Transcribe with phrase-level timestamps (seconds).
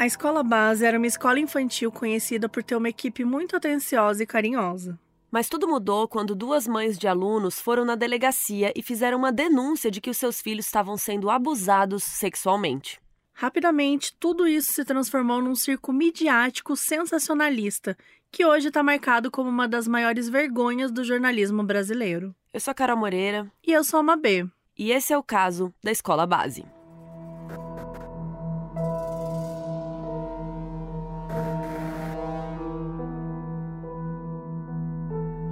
[0.00, 4.26] A escola base era uma escola infantil conhecida por ter uma equipe muito atenciosa e
[4.26, 4.98] carinhosa.
[5.30, 9.90] Mas tudo mudou quando duas mães de alunos foram na delegacia e fizeram uma denúncia
[9.90, 12.98] de que os seus filhos estavam sendo abusados sexualmente.
[13.34, 17.94] Rapidamente, tudo isso se transformou num circo midiático sensacionalista,
[18.32, 22.34] que hoje está marcado como uma das maiores vergonhas do jornalismo brasileiro.
[22.54, 23.52] Eu sou a Carol Moreira.
[23.62, 24.46] E eu sou a Mabê.
[24.78, 26.64] E esse é o caso da escola base.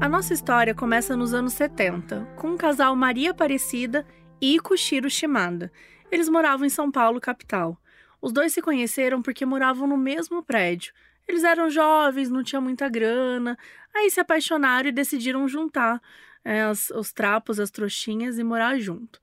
[0.01, 4.07] A nossa história começa nos anos 70, com o casal Maria Aparecida
[4.41, 5.73] e Ikushiro Shimada.
[6.09, 7.77] Eles moravam em São Paulo, capital.
[8.23, 10.93] Os dois se conheceram porque moravam no mesmo prédio.
[11.27, 13.59] Eles eram jovens, não tinham muita grana,
[13.93, 16.01] aí se apaixonaram e decidiram juntar
[16.45, 19.21] é, as, os trapos, as trouxinhas e morar junto.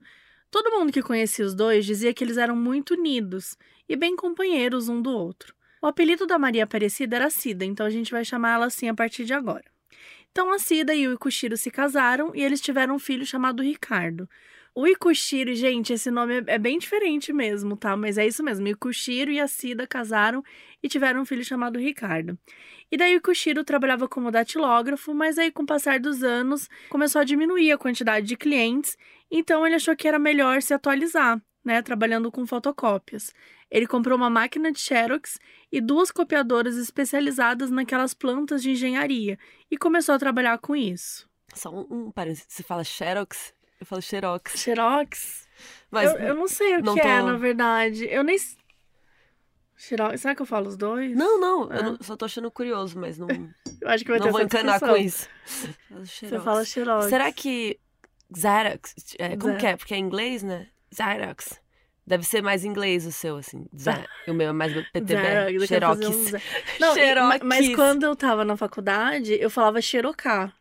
[0.50, 3.56] Todo mundo que conhecia os dois dizia que eles eram muito unidos
[3.88, 5.54] e bem companheiros um do outro.
[5.80, 8.94] O apelido da Maria Aparecida era Cida, então a gente vai chamar ela assim a
[8.94, 9.64] partir de agora.
[10.36, 14.28] Então a Cida e o Ikushiro se casaram e eles tiveram um filho chamado Ricardo.
[14.74, 17.96] O Ikushiro, gente, esse nome é bem diferente mesmo, tá?
[17.96, 18.66] Mas é isso mesmo.
[18.66, 20.44] O Ikushiro e a Cida casaram
[20.82, 22.38] e tiveram um filho chamado Ricardo.
[22.92, 27.22] E daí o Ikushiro trabalhava como datilógrafo, mas aí com o passar dos anos começou
[27.22, 28.94] a diminuir a quantidade de clientes,
[29.30, 33.32] então ele achou que era melhor se atualizar, né, trabalhando com fotocópias.
[33.70, 35.38] Ele comprou uma máquina de Xerox
[35.72, 39.38] e duas copiadoras especializadas naquelas plantas de engenharia
[39.70, 41.28] e começou a trabalhar com isso.
[41.54, 44.58] Só um, um parece, você fala Xerox, eu falo Xerox.
[44.58, 45.48] Xerox?
[45.90, 47.08] Mas eu, eu não sei o não que tô...
[47.08, 48.06] é, na verdade.
[48.06, 48.36] Eu nem.
[49.76, 51.14] Xerox, será que eu falo os dois?
[51.14, 53.28] Não, não, eu não, só tô achando curioso, mas não.
[53.80, 55.28] eu acho que vai não ter vou encanar com isso.
[55.90, 57.06] Você fala Xerox.
[57.06, 57.78] Será que
[58.34, 59.60] Xerox, é, como Xerox.
[59.60, 59.76] que é?
[59.76, 60.68] Porque é inglês, né?
[60.92, 61.60] Xerox.
[62.06, 63.66] Deve ser mais inglês o seu, assim.
[64.28, 65.66] O meu é mais PTB.
[65.66, 66.06] Xerox.
[66.06, 66.38] Um
[66.80, 67.40] Não, Xerox.
[67.42, 70.52] mas quando eu tava na faculdade, eu falava xerocá.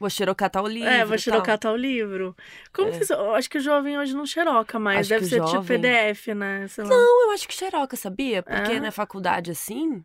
[0.00, 0.88] Vou xerocar tal livro.
[0.88, 2.36] É, vou xerocar tal livro.
[2.72, 2.98] Como é.
[2.98, 5.00] que Eu acho que o jovem hoje não xeroca mais.
[5.00, 5.80] Acho Deve ser tipo jovem...
[5.80, 6.66] tipo PDF, né?
[6.78, 8.42] Não, eu acho que xeroca, sabia?
[8.42, 8.80] Porque é?
[8.80, 10.04] na faculdade, assim.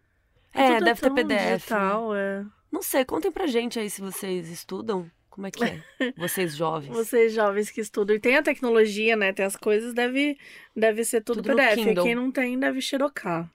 [0.53, 1.57] É, é deve ter PDF.
[1.57, 2.43] Digital, é.
[2.71, 5.09] Não sei, contem pra gente aí se vocês estudam.
[5.33, 5.81] Como é que é?
[6.15, 6.93] Vocês jovens.
[6.95, 8.15] Vocês jovens que estudam.
[8.15, 9.33] E tem a tecnologia, né?
[9.33, 10.37] Tem as coisas, deve,
[10.75, 11.87] deve ser tudo, tudo PDF.
[11.87, 13.51] E quem não tem, deve xerocar.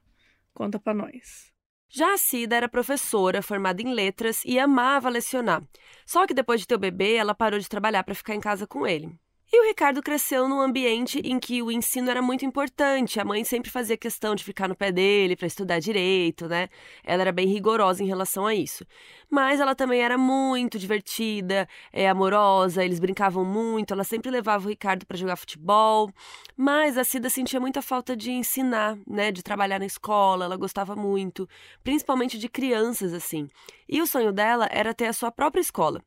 [0.52, 1.52] Conta pra nós.
[1.88, 5.62] Já a Cida era professora, formada em letras e amava lecionar.
[6.04, 8.66] Só que depois de ter o bebê, ela parou de trabalhar para ficar em casa
[8.66, 9.16] com ele.
[9.50, 13.18] E o Ricardo cresceu num ambiente em que o ensino era muito importante.
[13.18, 16.68] A mãe sempre fazia questão de ficar no pé dele para estudar direito, né?
[17.02, 18.84] Ela era bem rigorosa em relação a isso.
[19.30, 24.70] Mas ela também era muito divertida, é, amorosa, eles brincavam muito, ela sempre levava o
[24.70, 26.10] Ricardo para jogar futebol.
[26.56, 29.30] Mas a Cida sentia muita falta de ensinar, né?
[29.30, 31.48] De trabalhar na escola, ela gostava muito,
[31.84, 33.48] principalmente de crianças, assim.
[33.88, 36.02] E o sonho dela era ter a sua própria escola.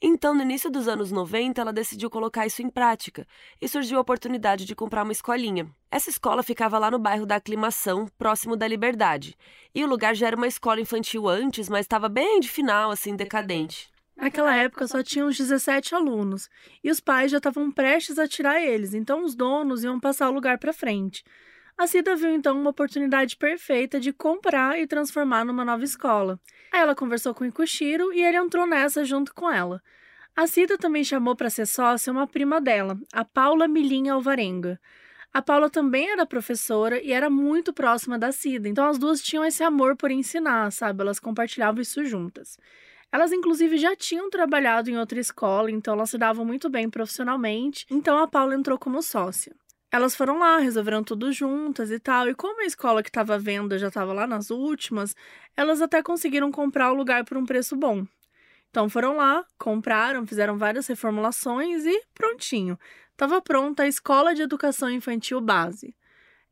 [0.00, 3.26] Então, no início dos anos 90, ela decidiu colocar isso em prática
[3.60, 5.70] e surgiu a oportunidade de comprar uma escolinha.
[5.90, 9.36] Essa escola ficava lá no bairro da Aclimação, próximo da Liberdade.
[9.74, 13.16] E o lugar já era uma escola infantil antes, mas estava bem de final, assim,
[13.16, 13.90] decadente.
[14.16, 16.48] Naquela época só tinham uns 17 alunos
[16.84, 20.32] e os pais já estavam prestes a tirar eles, então os donos iam passar o
[20.32, 21.24] lugar para frente.
[21.76, 26.38] A Cida viu então uma oportunidade perfeita de comprar e transformar numa nova escola.
[26.70, 29.82] Aí ela conversou com o Ikushiro e ele entrou nessa junto com ela.
[30.36, 34.78] A Cida também chamou para ser sócia uma prima dela, a Paula Milinha Alvarenga.
[35.32, 39.44] A Paula também era professora e era muito próxima da Cida, então as duas tinham
[39.44, 41.02] esse amor por ensinar, sabe?
[41.02, 42.58] Elas compartilhavam isso juntas.
[43.12, 47.86] Elas, inclusive, já tinham trabalhado em outra escola, então elas se davam muito bem profissionalmente,
[47.90, 49.54] então a Paula entrou como sócia.
[49.92, 52.28] Elas foram lá, resolveram tudo juntas e tal.
[52.28, 55.16] E como a escola que estava à venda já estava lá nas últimas,
[55.56, 58.06] elas até conseguiram comprar o lugar por um preço bom.
[58.70, 62.78] Então foram lá, compraram, fizeram várias reformulações e prontinho.
[63.20, 65.94] Estava pronta a Escola de Educação Infantil Base.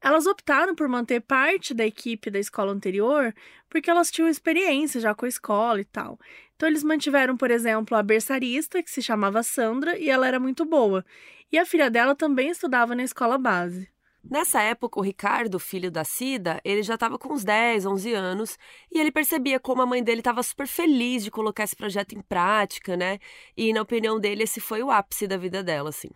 [0.02, 3.34] Elas optaram por manter parte da equipe da escola anterior
[3.70, 6.18] porque elas tinham experiência já com a escola e tal.
[6.54, 10.66] Então eles mantiveram, por exemplo, a berçarista, que se chamava Sandra, e ela era muito
[10.66, 11.02] boa.
[11.50, 13.88] E a filha dela também estudava na escola base.
[14.30, 18.58] Nessa época, o Ricardo, filho da Cida, ele já estava com uns 10, 11 anos
[18.92, 22.20] e ele percebia como a mãe dele estava super feliz de colocar esse projeto em
[22.20, 23.18] prática, né?
[23.56, 26.10] E, na opinião dele, esse foi o ápice da vida dela, assim.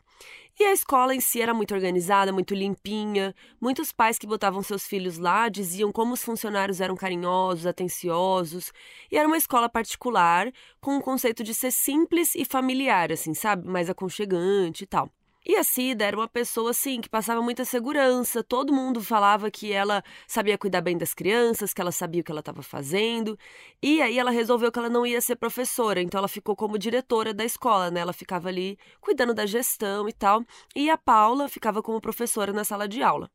[0.61, 3.35] E a escola em si era muito organizada, muito limpinha.
[3.59, 8.73] Muitos pais que botavam seus filhos lá diziam como os funcionários eram carinhosos, atenciosos.
[9.11, 13.67] E era uma escola particular, com o conceito de ser simples e familiar, assim, sabe?
[13.67, 15.11] Mais aconchegante e tal.
[15.45, 19.73] E a Cida era uma pessoa assim que passava muita segurança, todo mundo falava que
[19.73, 23.37] ela sabia cuidar bem das crianças, que ela sabia o que ela estava fazendo.
[23.83, 27.35] E aí ela resolveu que ela não ia ser professora, então ela ficou como diretora
[27.35, 28.01] da escola, né?
[28.01, 30.45] Ela ficava ali cuidando da gestão e tal.
[30.77, 33.29] E a Paula ficava como professora na sala de aula.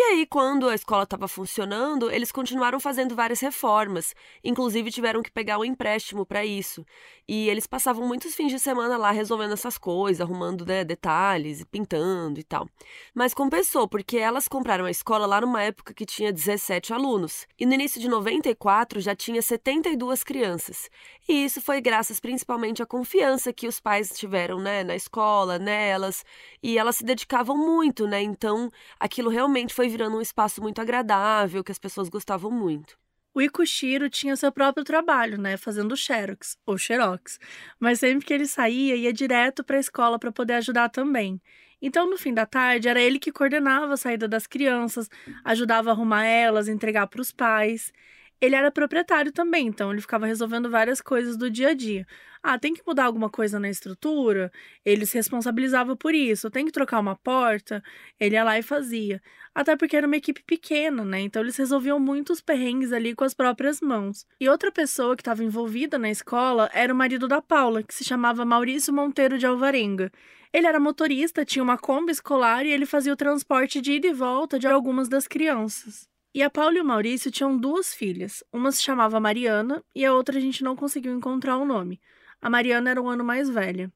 [0.00, 4.14] aí, quando a escola estava funcionando, eles continuaram fazendo várias reformas.
[4.44, 6.86] Inclusive, tiveram que pegar um empréstimo para isso.
[7.26, 12.38] E eles passavam muitos fins de semana lá resolvendo essas coisas, arrumando né, detalhes, pintando
[12.38, 12.68] e tal.
[13.12, 17.48] Mas compensou, porque elas compraram a escola lá numa época que tinha 17 alunos.
[17.58, 20.88] E no início de 94 já tinha 72 crianças.
[21.28, 26.24] E isso foi graças principalmente à confiança que os pais tiveram né, na escola, nelas.
[26.62, 28.22] E elas se dedicavam muito, né?
[28.22, 32.98] Então, aquilo realmente foi virando um espaço muito agradável, que as pessoas gostavam muito.
[33.34, 37.38] O Ikushiro tinha seu próprio trabalho, né, fazendo xerox ou xerox,
[37.78, 41.40] mas sempre que ele saía, ia direto para a escola para poder ajudar também.
[41.80, 45.08] Então, no fim da tarde, era ele que coordenava a saída das crianças,
[45.44, 47.92] ajudava a arrumar elas, entregar para os pais.
[48.40, 52.06] Ele era proprietário também, então ele ficava resolvendo várias coisas do dia a dia.
[52.42, 54.52] Ah, tem que mudar alguma coisa na estrutura?
[54.84, 56.50] Ele se responsabilizava por isso.
[56.50, 57.82] Tem que trocar uma porta?
[58.18, 59.20] Ele ia lá e fazia.
[59.52, 61.20] Até porque era uma equipe pequena, né?
[61.20, 64.24] Então eles resolviam muitos perrengues ali com as próprias mãos.
[64.40, 68.04] E outra pessoa que estava envolvida na escola era o marido da Paula, que se
[68.04, 70.12] chamava Maurício Monteiro de Alvarenga.
[70.52, 74.12] Ele era motorista, tinha uma Kombi escolar e ele fazia o transporte de ida e
[74.12, 76.08] volta de algumas das crianças.
[76.34, 78.44] E a Paula e o Maurício tinham duas filhas.
[78.52, 82.00] Uma se chamava Mariana e a outra a gente não conseguiu encontrar o nome.
[82.40, 83.92] A Mariana era um ano mais velha.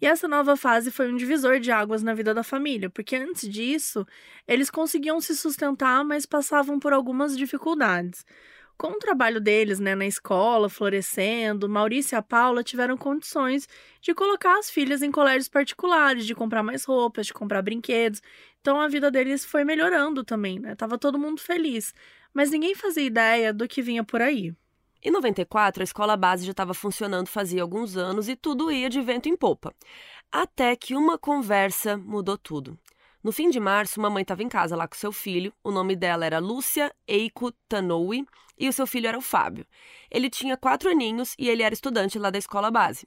[0.00, 3.46] E essa nova fase foi um divisor de águas na vida da família, porque antes
[3.46, 4.06] disso,
[4.48, 8.24] eles conseguiam se sustentar, mas passavam por algumas dificuldades.
[8.80, 13.68] Com o trabalho deles né, na escola, florescendo, Maurício e a Paula tiveram condições
[14.00, 18.22] de colocar as filhas em colégios particulares, de comprar mais roupas, de comprar brinquedos.
[18.58, 20.74] Então a vida deles foi melhorando também, né?
[20.74, 21.92] Tava todo mundo feliz.
[22.32, 24.54] Mas ninguém fazia ideia do que vinha por aí.
[25.02, 29.02] Em 94, a escola base já estava funcionando fazia alguns anos e tudo ia de
[29.02, 29.74] vento em popa.
[30.32, 32.78] Até que uma conversa mudou tudo.
[33.22, 35.52] No fim de março, uma mãe estava em casa lá com seu filho.
[35.62, 38.24] O nome dela era Lúcia Eiko Tanoui
[38.58, 39.66] e o seu filho era o Fábio.
[40.10, 43.06] Ele tinha quatro aninhos e ele era estudante lá da escola base.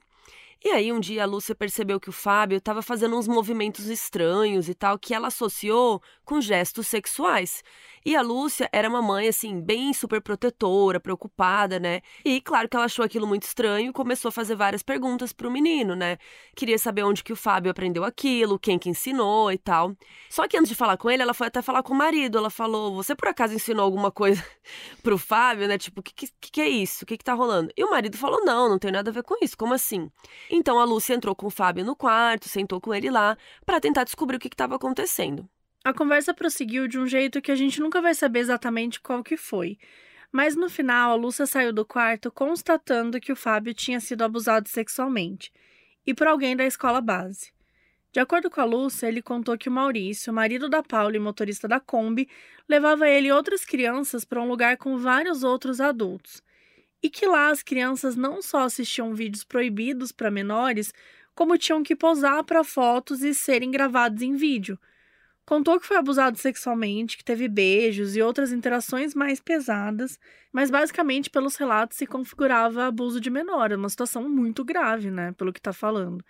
[0.62, 4.68] E aí, um dia, a Lúcia percebeu que o Fábio estava fazendo uns movimentos estranhos
[4.68, 7.62] e tal, que ela associou com gestos sexuais.
[8.06, 12.02] E a Lúcia era uma mãe, assim, bem super protetora, preocupada, né?
[12.22, 15.50] E claro que ela achou aquilo muito estranho e começou a fazer várias perguntas pro
[15.50, 16.18] menino, né?
[16.54, 19.96] Queria saber onde que o Fábio aprendeu aquilo, quem que ensinou e tal.
[20.28, 22.36] Só que antes de falar com ele, ela foi até falar com o marido.
[22.36, 24.44] Ela falou: Você por acaso ensinou alguma coisa
[25.02, 25.78] pro Fábio, né?
[25.78, 27.04] Tipo, o que, que, que é isso?
[27.04, 27.72] O que, que tá rolando?
[27.74, 29.56] E o marido falou: Não, não tem nada a ver com isso.
[29.56, 30.10] Como assim?
[30.50, 34.04] Então a Lúcia entrou com o Fábio no quarto, sentou com ele lá, para tentar
[34.04, 35.48] descobrir o que estava acontecendo.
[35.84, 39.36] A conversa prosseguiu de um jeito que a gente nunca vai saber exatamente qual que
[39.36, 39.78] foi.
[40.32, 44.68] Mas no final, a Lúcia saiu do quarto constatando que o Fábio tinha sido abusado
[44.68, 45.52] sexualmente
[46.06, 47.52] e por alguém da escola base.
[48.12, 51.66] De acordo com a Lúcia, ele contou que o Maurício, marido da Paula e motorista
[51.66, 52.28] da Kombi,
[52.68, 56.40] levava ele e outras crianças para um lugar com vários outros adultos.
[57.04, 60.92] E que lá as crianças não só assistiam vídeos proibidos para menores,
[61.36, 64.76] como tinham que posar para fotos e serem gravados em vídeo
[65.46, 70.18] Contou que foi abusado sexualmente, que teve beijos e outras interações mais pesadas,
[70.50, 75.52] mas basicamente pelos relatos se configurava abuso de menor, uma situação muito grave, né, pelo
[75.52, 76.24] que está falando.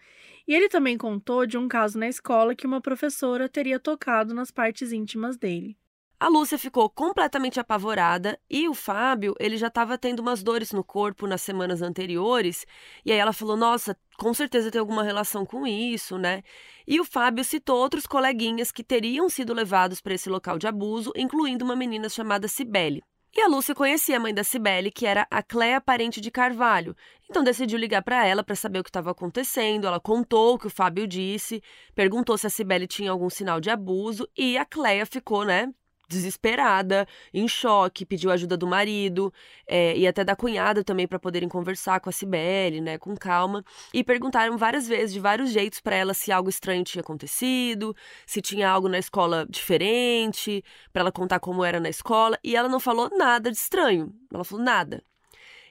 [0.48, 4.50] E ele também contou de um caso na escola que uma professora teria tocado nas
[4.50, 5.76] partes íntimas dele.
[6.24, 10.82] A Lúcia ficou completamente apavorada e o Fábio, ele já estava tendo umas dores no
[10.82, 12.64] corpo nas semanas anteriores.
[13.04, 16.42] E aí ela falou: "Nossa, com certeza tem alguma relação com isso, né?"
[16.88, 21.12] E o Fábio citou outros coleguinhas que teriam sido levados para esse local de abuso,
[21.14, 23.02] incluindo uma menina chamada Cibele.
[23.36, 26.96] E a Lúcia conhecia a mãe da Cibele, que era a Cléa Parente de Carvalho.
[27.28, 29.86] Então decidiu ligar para ela para saber o que estava acontecendo.
[29.86, 31.62] Ela contou o que o Fábio disse,
[31.94, 35.70] perguntou se a Cibele tinha algum sinal de abuso e a Cléa ficou, né,
[36.08, 39.32] desesperada, em choque, pediu ajuda do marido
[39.66, 43.64] é, e até da cunhada também para poderem conversar com a Cibele, né, com calma.
[43.92, 47.94] E perguntaram várias vezes, de vários jeitos, para ela se algo estranho tinha acontecido,
[48.26, 52.38] se tinha algo na escola diferente, para ela contar como era na escola.
[52.42, 54.12] E ela não falou nada de estranho.
[54.32, 55.02] Ela falou nada.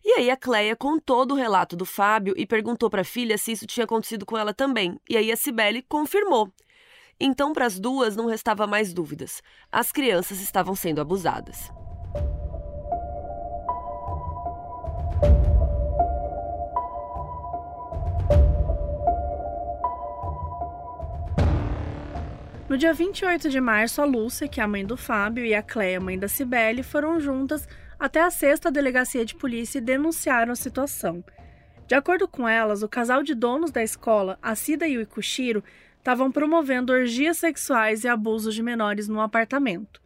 [0.05, 3.53] E aí a Cleia contou do relato do Fábio e perguntou para a filha se
[3.53, 4.99] isso tinha acontecido com ela também.
[5.09, 6.51] E aí a Cibele confirmou.
[7.19, 9.41] Então, para as duas, não restava mais dúvidas.
[9.71, 11.71] As crianças estavam sendo abusadas.
[22.73, 25.61] No dia 28 de março, a Lúcia, que é a mãe do Fábio, e a
[25.61, 27.67] Cleia, mãe da Cibele, foram juntas
[27.99, 31.23] até a sexta delegacia de polícia e denunciaram a situação.
[31.85, 35.63] De acordo com elas, o casal de donos da escola, a Cida e o Ikushiro,
[36.03, 40.01] estavam promovendo orgias sexuais e abusos de menores no apartamento.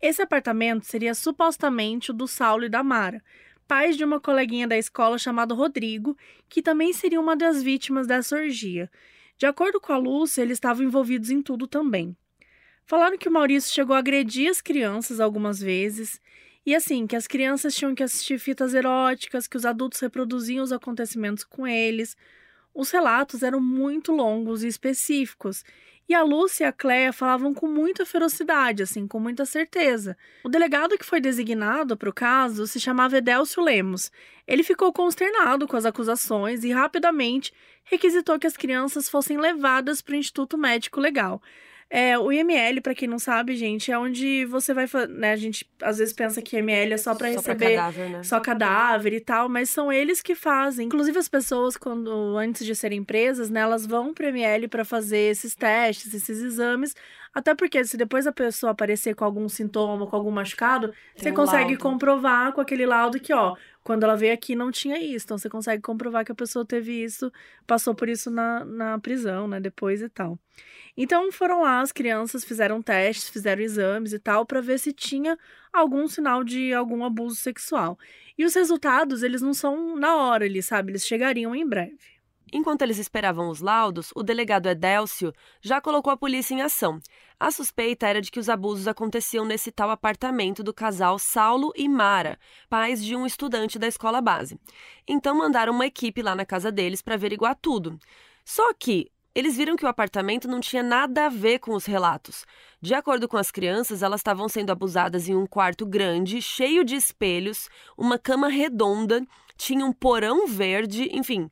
[0.00, 3.22] Esse apartamento seria supostamente o do Saulo e da Mara,
[3.68, 6.16] pais de uma coleguinha da escola chamada Rodrigo,
[6.48, 8.90] que também seria uma das vítimas dessa orgia.
[9.36, 12.16] De acordo com a Lúcia, eles estavam envolvidos em tudo também.
[12.86, 16.18] Falaram que o Maurício chegou a agredir as crianças algumas vezes,
[16.64, 20.72] e assim, que as crianças tinham que assistir fitas eróticas, que os adultos reproduziam os
[20.72, 22.16] acontecimentos com eles,
[22.74, 25.64] os relatos eram muito longos e específicos,
[26.08, 30.16] e a Lúcia e a Cléia falavam com muita ferocidade, assim, com muita certeza.
[30.44, 34.12] O delegado que foi designado para o caso se chamava Edélcio Lemos.
[34.46, 37.54] Ele ficou consternado com as acusações e rapidamente
[37.84, 41.40] requisitou que as crianças fossem levadas para o Instituto Médico Legal.
[41.96, 45.64] É, o IML, para quem não sabe, gente, é onde você vai, né, a gente
[45.80, 48.22] às vezes pensa que IML é só para receber cadáver, né?
[48.24, 50.86] só cadáver e tal, mas são eles que fazem.
[50.86, 55.30] Inclusive as pessoas quando antes de serem presas, né, elas vão para IML para fazer
[55.30, 56.96] esses testes, esses exames,
[57.34, 61.30] até porque se depois a pessoa aparecer com algum sintoma, com algum machucado, Tem você
[61.30, 61.82] um consegue laudo.
[61.82, 65.26] comprovar com aquele laudo que, ó, quando ela veio aqui não tinha isso.
[65.26, 67.32] Então você consegue comprovar que a pessoa teve isso,
[67.66, 70.38] passou por isso na, na prisão, né, depois e tal.
[70.96, 75.36] Então foram lá, as crianças fizeram testes, fizeram exames e tal, para ver se tinha
[75.72, 77.98] algum sinal de algum abuso sexual.
[78.38, 80.92] E os resultados, eles não são na hora ali, sabe?
[80.92, 81.98] Eles chegariam em breve.
[82.52, 87.00] Enquanto eles esperavam os laudos, o delegado Edélcio já colocou a polícia em ação.
[87.38, 91.88] A suspeita era de que os abusos aconteciam nesse tal apartamento do casal Saulo e
[91.88, 92.38] Mara,
[92.70, 94.58] pais de um estudante da escola base.
[95.06, 97.98] Então mandaram uma equipe lá na casa deles para averiguar tudo.
[98.44, 102.46] Só que eles viram que o apartamento não tinha nada a ver com os relatos.
[102.80, 106.94] De acordo com as crianças, elas estavam sendo abusadas em um quarto grande, cheio de
[106.94, 109.26] espelhos, uma cama redonda,
[109.56, 111.50] tinha um porão verde, enfim,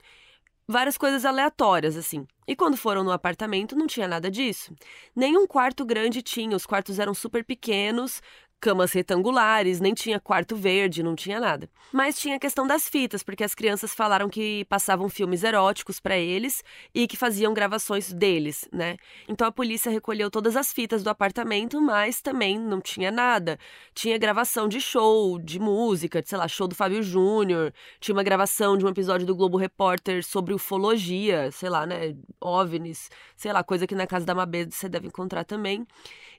[0.66, 2.26] várias coisas aleatórias assim.
[2.46, 4.74] E quando foram no apartamento, não tinha nada disso.
[5.14, 8.20] Nenhum quarto grande tinha, os quartos eram super pequenos,
[8.62, 11.68] camas retangulares, nem tinha quarto verde, não tinha nada.
[11.92, 16.16] Mas tinha a questão das fitas, porque as crianças falaram que passavam filmes eróticos para
[16.16, 16.62] eles
[16.94, 18.96] e que faziam gravações deles, né?
[19.28, 23.58] Então a polícia recolheu todas as fitas do apartamento, mas também não tinha nada.
[23.92, 28.22] Tinha gravação de show, de música, de, sei lá, show do Fábio Júnior, tinha uma
[28.22, 33.64] gravação de um episódio do Globo Repórter sobre ufologia, sei lá, né, OVNIs, sei lá,
[33.64, 35.84] coisa que na casa da Mabê você deve encontrar também.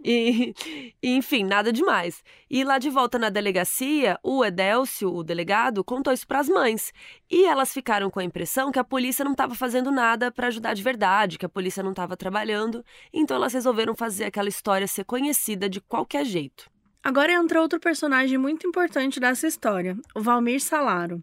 [0.03, 0.53] E,
[1.01, 2.12] e enfim, nada demais.
[2.49, 6.91] E lá de volta na delegacia, o Edélcio, o delegado, contou isso para as mães.
[7.31, 10.73] E elas ficaram com a impressão que a polícia não estava fazendo nada para ajudar
[10.73, 12.83] de verdade, que a polícia não estava trabalhando.
[13.13, 16.69] Então elas resolveram fazer aquela história ser conhecida de qualquer jeito.
[17.03, 21.21] Agora entra outro personagem muito importante dessa história, o Valmir Salaro.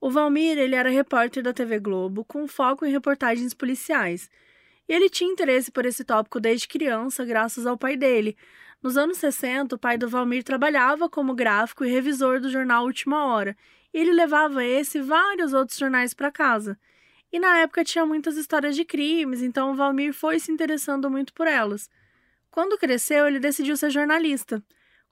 [0.00, 4.30] O Valmir, ele era repórter da TV Globo, com foco em reportagens policiais.
[4.88, 8.36] E ele tinha interesse por esse tópico desde criança, graças ao pai dele,
[8.82, 13.26] nos anos 60, o pai do Valmir trabalhava como gráfico e revisor do jornal Última
[13.26, 13.56] Hora,
[13.92, 16.78] e ele levava esse e vários outros jornais para casa.
[17.32, 21.32] E na época tinha muitas histórias de crimes, então o Valmir foi se interessando muito
[21.32, 21.90] por elas.
[22.50, 24.62] Quando cresceu, ele decidiu ser jornalista.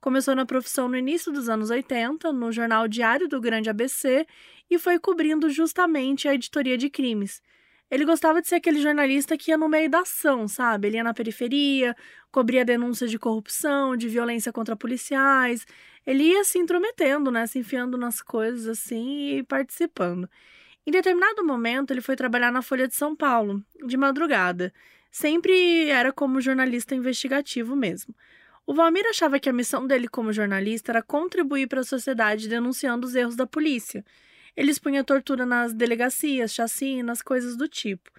[0.00, 4.26] Começou na profissão no início dos anos 80, no jornal Diário do Grande ABC,
[4.70, 7.42] e foi cobrindo justamente a editoria de crimes.
[7.94, 10.88] Ele gostava de ser aquele jornalista que ia no meio da ação, sabe?
[10.88, 11.94] Ele ia na periferia,
[12.32, 15.64] cobria denúncias de corrupção, de violência contra policiais.
[16.04, 17.46] Ele ia se intrometendo, né?
[17.46, 20.28] Se enfiando nas coisas assim e participando.
[20.84, 24.74] Em determinado momento, ele foi trabalhar na Folha de São Paulo, de madrugada.
[25.08, 28.12] Sempre era como jornalista investigativo mesmo.
[28.66, 33.06] O Valmir achava que a missão dele como jornalista era contribuir para a sociedade denunciando
[33.06, 34.04] os erros da polícia.
[34.56, 38.10] Ele expunha tortura nas delegacias, chacinas, coisas do tipo.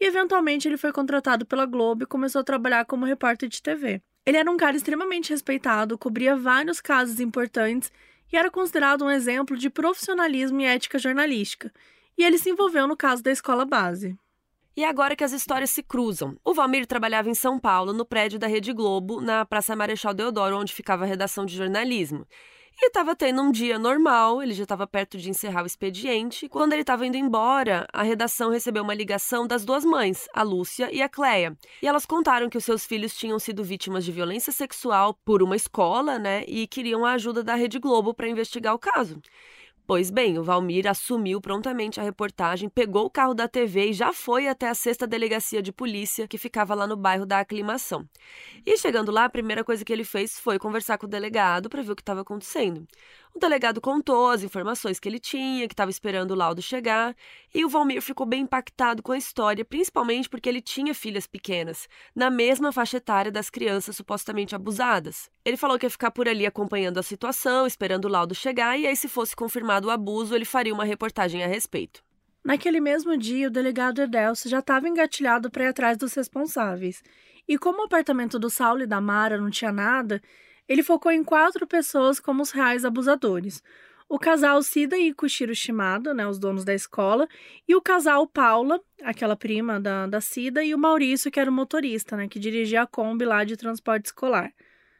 [0.00, 4.02] E eventualmente ele foi contratado pela Globo e começou a trabalhar como repórter de TV.
[4.26, 7.92] Ele era um cara extremamente respeitado, cobria vários casos importantes
[8.32, 11.72] e era considerado um exemplo de profissionalismo e ética jornalística.
[12.16, 14.16] E ele se envolveu no caso da escola base.
[14.76, 16.36] E agora que as histórias se cruzam.
[16.44, 20.58] O Valmir trabalhava em São Paulo, no prédio da Rede Globo, na Praça Marechal Deodoro,
[20.58, 22.26] onde ficava a redação de jornalismo.
[22.76, 26.48] E estava tendo um dia normal, ele já estava perto de encerrar o expediente.
[26.48, 30.92] Quando ele estava indo embora, a redação recebeu uma ligação das duas mães, a Lúcia
[30.92, 31.56] e a Cleia.
[31.80, 35.54] E elas contaram que os seus filhos tinham sido vítimas de violência sexual por uma
[35.54, 36.44] escola, né?
[36.48, 39.20] E queriam a ajuda da Rede Globo para investigar o caso.
[39.86, 44.14] Pois bem, o Valmir assumiu prontamente a reportagem, pegou o carro da TV e já
[44.14, 48.08] foi até a sexta delegacia de polícia que ficava lá no bairro da Aclimação.
[48.64, 51.82] E chegando lá, a primeira coisa que ele fez foi conversar com o delegado para
[51.82, 52.86] ver o que estava acontecendo.
[53.34, 57.16] O delegado contou as informações que ele tinha, que estava esperando o laudo chegar,
[57.52, 61.88] e o Valmir ficou bem impactado com a história, principalmente porque ele tinha filhas pequenas,
[62.14, 65.28] na mesma faixa etária das crianças supostamente abusadas.
[65.44, 68.86] Ele falou que ia ficar por ali acompanhando a situação, esperando o laudo chegar, e
[68.86, 72.04] aí, se fosse confirmado o abuso, ele faria uma reportagem a respeito.
[72.44, 77.02] Naquele mesmo dia, o delegado Edelso já estava engatilhado para ir atrás dos responsáveis.
[77.48, 80.22] E como o apartamento do Saulo e da Mara não tinha nada,
[80.68, 83.62] ele focou em quatro pessoas como os reais abusadores.
[84.08, 87.26] O casal Cida e Kushiro Shimada, né, os donos da escola,
[87.66, 91.52] e o casal Paula, aquela prima da, da Cida, e o Maurício, que era o
[91.52, 94.52] motorista, né, que dirigia a Kombi lá de transporte escolar.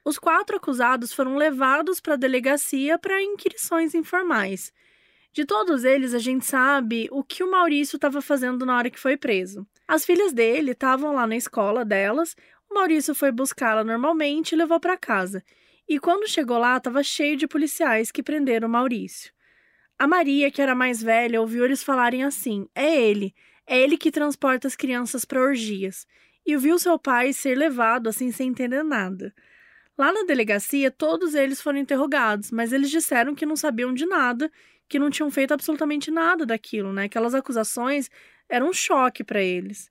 [0.04, 4.72] Os quatro acusados foram levados para a delegacia para inquirições informais.
[5.32, 9.00] De todos eles, a gente sabe o que o Maurício estava fazendo na hora que
[9.00, 9.66] foi preso.
[9.86, 12.36] As filhas dele estavam lá na escola delas,
[12.74, 15.42] Maurício foi buscá-la normalmente e levou para casa.
[15.88, 19.32] E quando chegou lá, estava cheio de policiais que prenderam Maurício.
[19.98, 23.34] A Maria, que era mais velha, ouviu eles falarem assim: é ele,
[23.66, 26.06] é ele que transporta as crianças para orgias.
[26.46, 29.32] E viu seu pai ser levado assim sem entender nada.
[29.96, 34.50] Lá na delegacia, todos eles foram interrogados, mas eles disseram que não sabiam de nada,
[34.88, 37.04] que não tinham feito absolutamente nada daquilo, né?
[37.04, 38.10] Aquelas acusações
[38.48, 39.90] eram um choque para eles.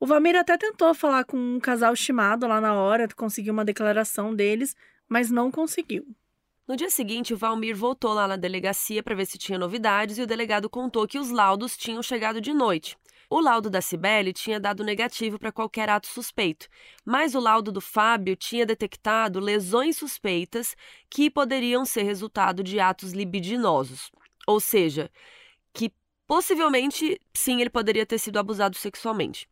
[0.00, 4.34] O Valmir até tentou falar com um casal estimado lá na hora, conseguir uma declaração
[4.34, 4.74] deles,
[5.08, 6.06] mas não conseguiu.
[6.66, 10.22] No dia seguinte, o Valmir voltou lá na delegacia para ver se tinha novidades e
[10.22, 12.96] o delegado contou que os laudos tinham chegado de noite.
[13.30, 16.68] O laudo da Cibele tinha dado negativo para qualquer ato suspeito,
[17.04, 20.76] mas o laudo do Fábio tinha detectado lesões suspeitas
[21.10, 24.10] que poderiam ser resultado de atos libidinosos.
[24.46, 25.10] Ou seja,
[25.72, 25.92] que
[26.26, 29.48] possivelmente, sim, ele poderia ter sido abusado sexualmente.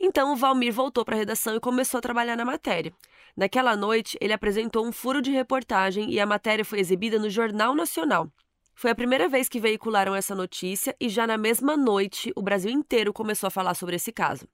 [0.00, 2.92] Então o Valmir voltou para a redação e começou a trabalhar na matéria.
[3.36, 7.74] Naquela noite, ele apresentou um furo de reportagem e a matéria foi exibida no Jornal
[7.74, 8.30] Nacional.
[8.74, 12.70] Foi a primeira vez que veicularam essa notícia e já na mesma noite o Brasil
[12.70, 14.46] inteiro começou a falar sobre esse caso.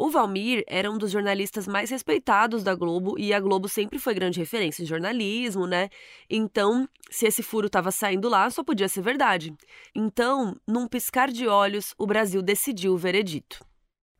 [0.00, 4.14] O Valmir era um dos jornalistas mais respeitados da Globo e a Globo sempre foi
[4.14, 5.88] grande referência em jornalismo, né?
[6.30, 9.52] Então, se esse furo estava saindo lá, só podia ser verdade.
[9.92, 13.67] Então, num piscar de olhos, o Brasil decidiu o veredito.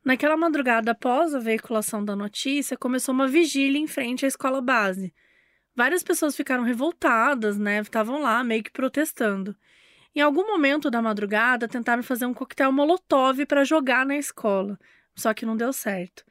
[0.03, 5.13] Naquela madrugada após a veiculação da notícia, começou uma vigília em frente à escola base.
[5.75, 7.79] Várias pessoas ficaram revoltadas, né?
[7.79, 9.55] Estavam lá meio que protestando.
[10.15, 14.79] Em algum momento da madrugada, tentaram fazer um coquetel molotov para jogar na escola,
[15.15, 16.23] só que não deu certo.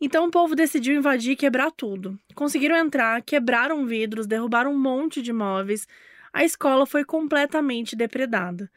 [0.00, 2.18] Então o povo decidiu invadir e quebrar tudo.
[2.34, 5.86] Conseguiram entrar, quebraram vidros, derrubaram um monte de móveis.
[6.32, 8.70] A escola foi completamente depredada.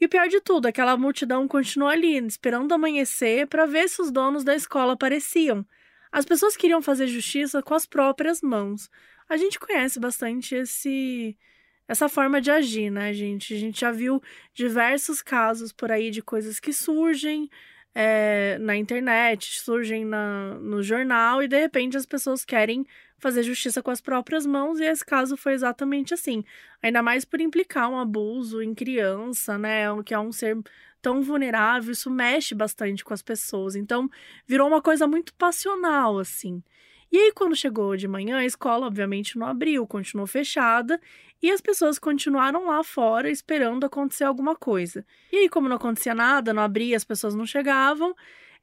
[0.00, 4.10] E o pior de tudo, aquela multidão continuou ali, esperando amanhecer para ver se os
[4.10, 5.64] donos da escola apareciam.
[6.10, 8.90] As pessoas queriam fazer justiça com as próprias mãos.
[9.28, 11.36] A gente conhece bastante esse
[11.86, 13.52] essa forma de agir, né, gente?
[13.54, 14.22] A gente já viu
[14.54, 17.50] diversos casos por aí de coisas que surgem,
[17.94, 22.86] é, na internet, surgem na, no jornal e de repente as pessoas querem
[23.18, 26.44] fazer justiça com as próprias mãos e esse caso foi exatamente assim.
[26.82, 30.56] Ainda mais por implicar um abuso em criança, né, que é um ser
[31.00, 33.76] tão vulnerável, isso mexe bastante com as pessoas.
[33.76, 34.08] Então,
[34.46, 36.62] virou uma coisa muito passional assim.
[37.12, 41.00] E aí, quando chegou de manhã, a escola, obviamente, não abriu, continuou fechada
[41.40, 45.06] e as pessoas continuaram lá fora esperando acontecer alguma coisa.
[45.30, 48.14] E aí, como não acontecia nada, não abria, as pessoas não chegavam,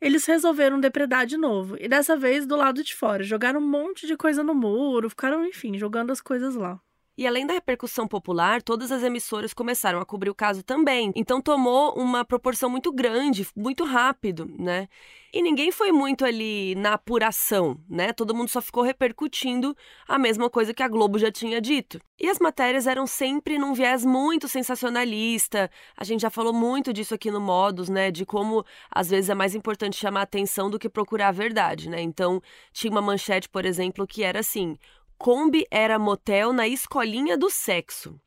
[0.01, 1.77] eles resolveram depredar de novo.
[1.79, 3.23] E dessa vez do lado de fora.
[3.23, 6.81] Jogaram um monte de coisa no muro, ficaram, enfim, jogando as coisas lá.
[7.21, 11.11] E além da repercussão popular, todas as emissoras começaram a cobrir o caso também.
[11.15, 14.87] Então tomou uma proporção muito grande, muito rápido, né?
[15.31, 18.11] E ninguém foi muito ali na apuração, né?
[18.11, 22.01] Todo mundo só ficou repercutindo a mesma coisa que a Globo já tinha dito.
[22.19, 25.69] E as matérias eram sempre num viés muito sensacionalista.
[25.95, 28.09] A gente já falou muito disso aqui no Modus, né?
[28.09, 32.01] De como às vezes é mais importante chamar atenção do que procurar a verdade, né?
[32.01, 32.41] Então,
[32.73, 34.75] tinha uma manchete, por exemplo, que era assim:
[35.21, 38.19] Kombi era motel na escolinha do sexo.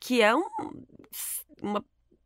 [0.00, 0.44] Que é um,
[1.62, 1.84] uma.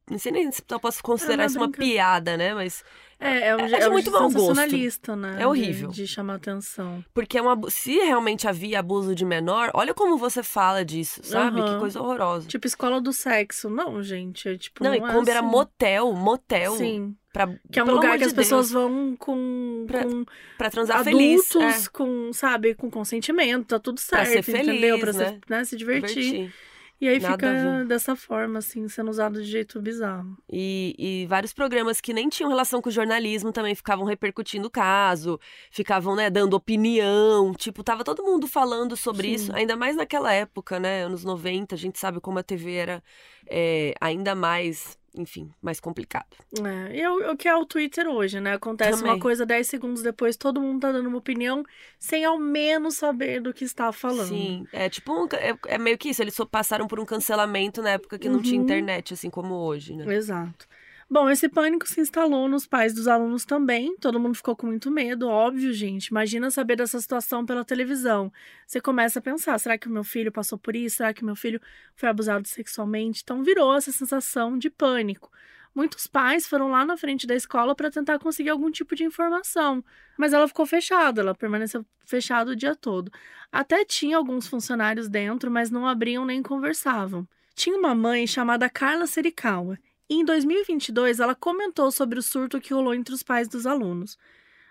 [0.08, 2.54] Não sei nem se eu posso considerar é isso uma piada, né?
[2.54, 2.84] Mas
[3.18, 5.16] é, é, um, é, é muito mau gosto.
[5.16, 5.42] né?
[5.42, 5.88] É horrível.
[5.88, 7.04] De, de, chamar atenção.
[7.12, 11.60] Porque é uma, se realmente havia abuso de menor, olha como você fala disso, sabe?
[11.60, 11.66] Uhum.
[11.66, 12.46] Que coisa horrorosa.
[12.46, 13.68] Tipo, escola do sexo.
[13.68, 14.48] Não, gente.
[14.48, 15.48] É, tipo, não, não e é era assim.
[15.48, 16.76] motel, motel.
[16.76, 17.16] Sim.
[17.36, 18.46] Pra, que é um lugar que as Deus.
[18.46, 20.24] pessoas vão com, pra, com
[20.56, 21.86] pra transar adultos, feliz.
[21.86, 21.90] É.
[21.92, 24.98] com, sabe, com consentimento, tá tudo certo, pra ser feliz, entendeu?
[24.98, 25.28] Pra né?
[25.28, 26.14] Se, né, se divertir.
[26.14, 26.54] divertir.
[26.98, 30.34] E aí Nada fica dessa forma, assim, sendo usado de jeito bizarro.
[30.50, 34.70] E, e, vários programas que nem tinham relação com o jornalismo também ficavam repercutindo o
[34.70, 35.38] caso,
[35.70, 37.52] ficavam, né, dando opinião.
[37.52, 39.34] Tipo, tava todo mundo falando sobre Sim.
[39.34, 43.02] isso, ainda mais naquela época, né, anos 90, a gente sabe como a TV era
[43.46, 46.36] é, ainda mais enfim, mais complicado.
[46.62, 48.54] É, e é o, o, que é o Twitter hoje, né?
[48.54, 49.14] Acontece Também.
[49.14, 51.64] uma coisa 10 segundos depois, todo mundo tá dando uma opinião
[51.98, 54.28] sem ao menos saber do que está falando.
[54.28, 57.90] Sim, é tipo, um, é, é, meio que isso, eles passaram por um cancelamento na
[57.90, 58.64] época que não tinha uhum.
[58.64, 60.14] internet, assim como hoje, né?
[60.14, 60.66] Exato.
[61.08, 63.96] Bom, esse pânico se instalou nos pais dos alunos também.
[63.98, 66.08] Todo mundo ficou com muito medo, óbvio, gente.
[66.08, 68.32] Imagina saber dessa situação pela televisão.
[68.66, 70.96] Você começa a pensar: será que o meu filho passou por isso?
[70.96, 71.60] Será que o meu filho
[71.94, 73.20] foi abusado sexualmente?
[73.22, 75.30] Então virou essa sensação de pânico.
[75.72, 79.84] Muitos pais foram lá na frente da escola para tentar conseguir algum tipo de informação,
[80.18, 83.12] mas ela ficou fechada, ela permaneceu fechada o dia todo.
[83.52, 87.28] Até tinha alguns funcionários dentro, mas não abriam nem conversavam.
[87.54, 92.72] Tinha uma mãe chamada Carla Serikawa e em 2022, ela comentou sobre o surto que
[92.72, 94.16] rolou entre os pais dos alunos.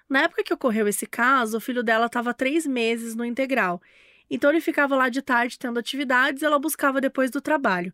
[0.09, 3.81] Na época que ocorreu esse caso, o filho dela estava três meses no integral.
[4.29, 7.93] Então ele ficava lá de tarde tendo atividades e ela buscava depois do trabalho.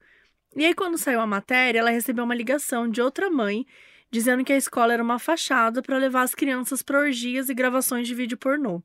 [0.56, 3.66] E aí, quando saiu a matéria, ela recebeu uma ligação de outra mãe
[4.12, 8.08] dizendo que a escola era uma fachada para levar as crianças para orgias e gravações
[8.08, 8.84] de vídeo pornô.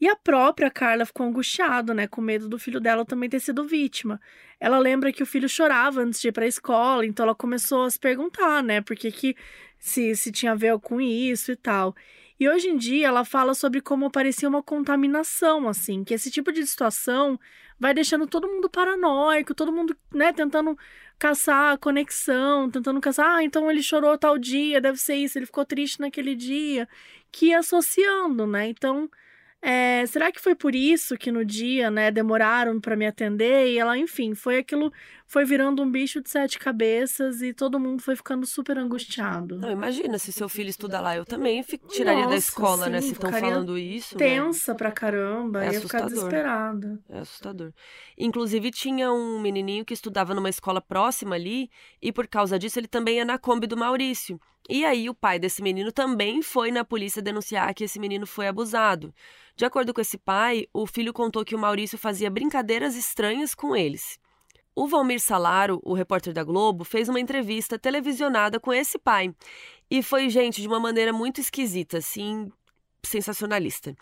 [0.00, 3.64] E a própria Carla ficou angustiada, né, com medo do filho dela também ter sido
[3.64, 4.20] vítima.
[4.58, 7.84] Ela lembra que o filho chorava antes de ir para a escola, então ela começou
[7.84, 9.36] a se perguntar, né, por que, que
[9.78, 11.94] se, se tinha a ver com isso e tal.
[12.38, 16.50] E hoje em dia ela fala sobre como parecia uma contaminação, assim, que esse tipo
[16.50, 17.38] de situação
[17.78, 20.76] vai deixando todo mundo paranoico, todo mundo, né, tentando
[21.18, 25.44] caçar a conexão, tentando caçar, ah, então ele chorou tal dia, deve ser isso, ele
[25.44, 26.88] ficou triste naquele dia,
[27.30, 28.68] que associando, né?
[28.68, 29.10] Então,
[29.62, 33.68] é, será que foi por isso que no dia, né, demoraram para me atender?
[33.68, 34.92] E ela, enfim, foi aquilo,
[35.30, 39.56] foi virando um bicho de sete cabeças e todo mundo foi ficando super angustiado.
[39.58, 42.90] Não, imagina se seu filho estuda lá, eu também fico, tiraria Nossa, da escola, sim,
[42.90, 44.18] né, se estão falando isso.
[44.18, 44.26] Né?
[44.26, 44.78] Tensa né?
[44.78, 46.08] pra caramba, é ia assustador.
[46.08, 46.98] ficar desesperada.
[47.08, 47.72] É assustador.
[48.18, 51.70] Inclusive, tinha um menininho que estudava numa escola próxima ali
[52.02, 54.40] e por causa disso ele também é na Kombi do Maurício.
[54.68, 58.48] E aí o pai desse menino também foi na polícia denunciar que esse menino foi
[58.48, 59.14] abusado.
[59.54, 63.76] De acordo com esse pai, o filho contou que o Maurício fazia brincadeiras estranhas com
[63.76, 64.18] eles.
[64.80, 69.30] O Valmir Salaro, o repórter da Globo, fez uma entrevista televisionada com esse pai.
[69.90, 72.50] E foi, gente, de uma maneira muito esquisita, assim,
[73.02, 73.94] sensacionalista.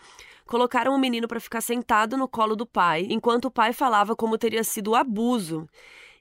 [0.45, 4.37] Colocaram o menino para ficar sentado no colo do pai, enquanto o pai falava como
[4.37, 5.67] teria sido o abuso.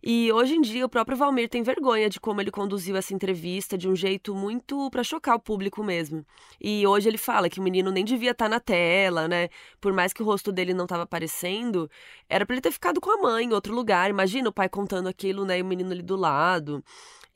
[0.02, 3.76] E hoje em dia o próprio Valmir tem vergonha de como ele conduziu essa entrevista
[3.76, 6.24] de um jeito muito para chocar o público mesmo.
[6.60, 9.48] E hoje ele fala que o menino nem devia estar tá na tela, né?
[9.80, 11.90] Por mais que o rosto dele não estava aparecendo,
[12.28, 14.08] era para ele ter ficado com a mãe em outro lugar.
[14.08, 15.58] Imagina o pai contando aquilo, né?
[15.58, 16.82] E o menino ali do lado.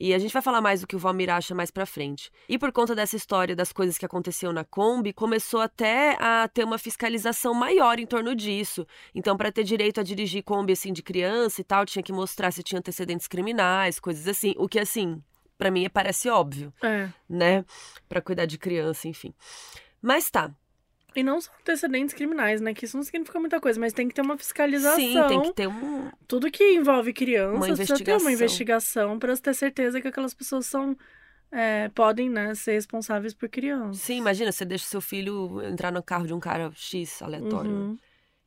[0.05, 2.29] E a gente vai falar mais do que o Valmir acha mais pra frente.
[2.49, 6.65] E por conta dessa história das coisas que aconteceu na Kombi, começou até a ter
[6.65, 8.85] uma fiscalização maior em torno disso.
[9.15, 12.51] Então, para ter direito a dirigir Kombi assim de criança e tal, tinha que mostrar
[12.51, 14.53] se tinha antecedentes criminais, coisas assim.
[14.57, 15.23] O que assim,
[15.57, 17.07] para mim parece óbvio, é.
[17.29, 17.63] né?
[18.09, 19.33] Para cuidar de criança, enfim.
[20.01, 20.51] Mas tá,
[21.15, 22.73] e não só antecedentes criminais, né?
[22.73, 24.95] Que isso não significa muita coisa, mas tem que ter uma fiscalização.
[24.95, 26.09] Sim, tem que ter um.
[26.27, 30.97] Tudo que envolve crianças precisa ter uma investigação para ter certeza que aquelas pessoas são.
[31.55, 34.01] É, podem, né, ser responsáveis por crianças.
[34.01, 37.69] Sim, imagina, você deixa seu filho entrar no carro de um cara X aleatório.
[37.69, 37.97] Uhum.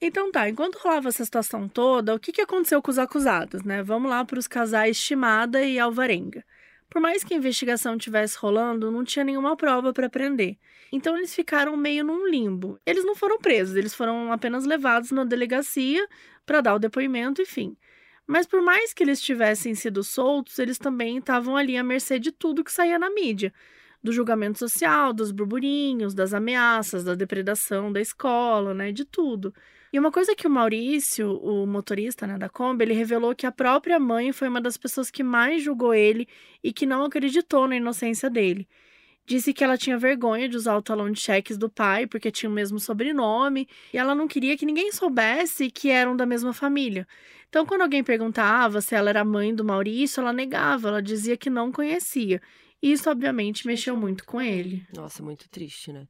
[0.01, 3.83] Então tá, enquanto rolava essa situação toda, o que, que aconteceu com os acusados, né?
[3.83, 6.45] Vamos lá para os casais Estimada e Alvarenga.
[6.89, 10.57] Por mais que a investigação tivesse rolando, não tinha nenhuma prova para prender.
[10.93, 12.79] Então eles ficaram meio num limbo.
[12.87, 16.07] Eles não foram presos, eles foram apenas levados na delegacia
[16.45, 17.77] para dar o depoimento, enfim.
[18.27, 22.33] Mas por mais que eles tivessem sido soltos, eles também estavam ali à mercê de
[22.33, 23.53] tudo que saía na mídia.
[24.03, 29.53] Do julgamento social, dos burburinhos, das ameaças, da depredação da escola, né, de tudo.
[29.93, 33.53] E uma coisa que o Maurício, o motorista né, da Kombi, ele revelou que a
[33.53, 36.29] própria mãe foi uma das pessoas que mais julgou ele
[36.63, 38.69] e que não acreditou na inocência dele.
[39.27, 42.49] Disse que ela tinha vergonha de usar o talão de cheques do pai porque tinha
[42.49, 47.07] o mesmo sobrenome e ela não queria que ninguém soubesse que eram da mesma família.
[47.49, 51.51] Então, quando alguém perguntava se ela era mãe do Maurício, ela negava, ela dizia que
[51.51, 52.41] não conhecia.
[52.83, 54.87] E isso, obviamente, mexeu muito com ele.
[54.95, 56.07] Nossa, muito triste, né?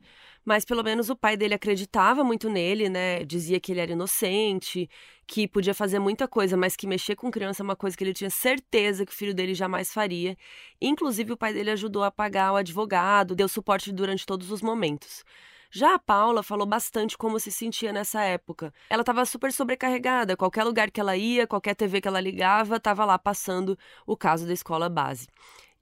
[0.46, 3.24] Mas pelo menos o pai dele acreditava muito nele, né?
[3.24, 4.88] Dizia que ele era inocente,
[5.26, 8.14] que podia fazer muita coisa, mas que mexer com criança é uma coisa que ele
[8.14, 10.37] tinha certeza que o filho dele jamais faria.
[10.80, 15.24] Inclusive, o pai dele ajudou a pagar o advogado, deu suporte durante todos os momentos.
[15.68, 18.72] Já a Paula falou bastante como se sentia nessa época.
[18.88, 23.04] Ela estava super sobrecarregada, qualquer lugar que ela ia, qualquer TV que ela ligava, estava
[23.04, 25.26] lá passando o caso da escola base.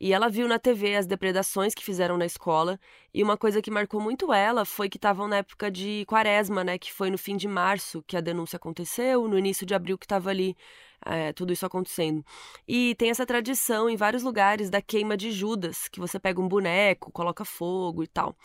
[0.00, 2.78] E ela viu na TV as depredações que fizeram na escola.
[3.12, 6.78] E uma coisa que marcou muito ela foi que estavam na época de quaresma, né?
[6.78, 10.04] Que foi no fim de março que a denúncia aconteceu, no início de abril que
[10.04, 10.57] estava ali
[11.04, 12.24] é, tudo isso acontecendo.
[12.66, 16.48] E tem essa tradição em vários lugares da queima de Judas, que você pega um
[16.48, 18.37] boneco, coloca fogo e tal.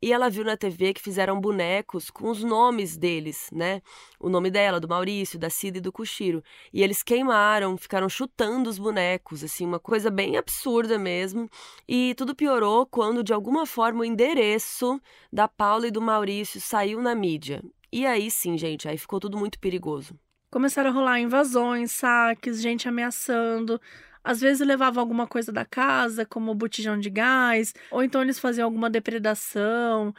[0.00, 3.82] E ela viu na TV que fizeram bonecos com os nomes deles, né?
[4.20, 6.42] O nome dela, do Maurício, da Cida e do Cuxiro.
[6.72, 11.50] E eles queimaram, ficaram chutando os bonecos, assim, uma coisa bem absurda mesmo.
[11.88, 15.00] E tudo piorou quando, de alguma forma, o endereço
[15.32, 17.62] da Paula e do Maurício saiu na mídia.
[17.92, 20.14] E aí sim, gente, aí ficou tudo muito perigoso.
[20.50, 23.80] Começaram a rolar invasões, saques, gente ameaçando.
[24.22, 28.64] Às vezes levavam alguma coisa da casa, como botijão de gás, ou então eles faziam
[28.66, 30.14] alguma depredação,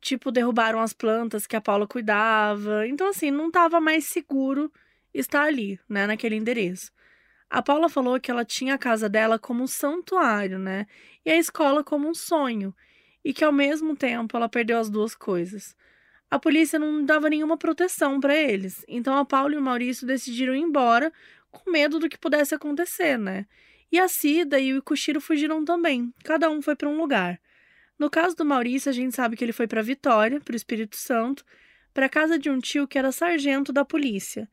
[0.00, 2.86] tipo derrubaram as plantas que a Paula cuidava.
[2.86, 4.72] Então assim, não estava mais seguro
[5.14, 6.90] estar ali, né, naquele endereço.
[7.50, 10.86] A Paula falou que ela tinha a casa dela como um santuário, né?
[11.24, 12.74] E a escola como um sonho,
[13.24, 15.74] e que ao mesmo tempo ela perdeu as duas coisas.
[16.30, 20.54] A polícia não dava nenhuma proteção para eles, então a Paula e o Maurício decidiram
[20.54, 21.10] ir embora
[21.50, 23.46] com medo do que pudesse acontecer, né?
[23.90, 27.40] E a Cida e o Ikushiro fugiram também, cada um foi para um lugar.
[27.98, 30.96] No caso do Maurício, a gente sabe que ele foi para Vitória, para o Espírito
[30.96, 31.44] Santo,
[31.92, 34.48] para casa de um tio que era sargento da polícia.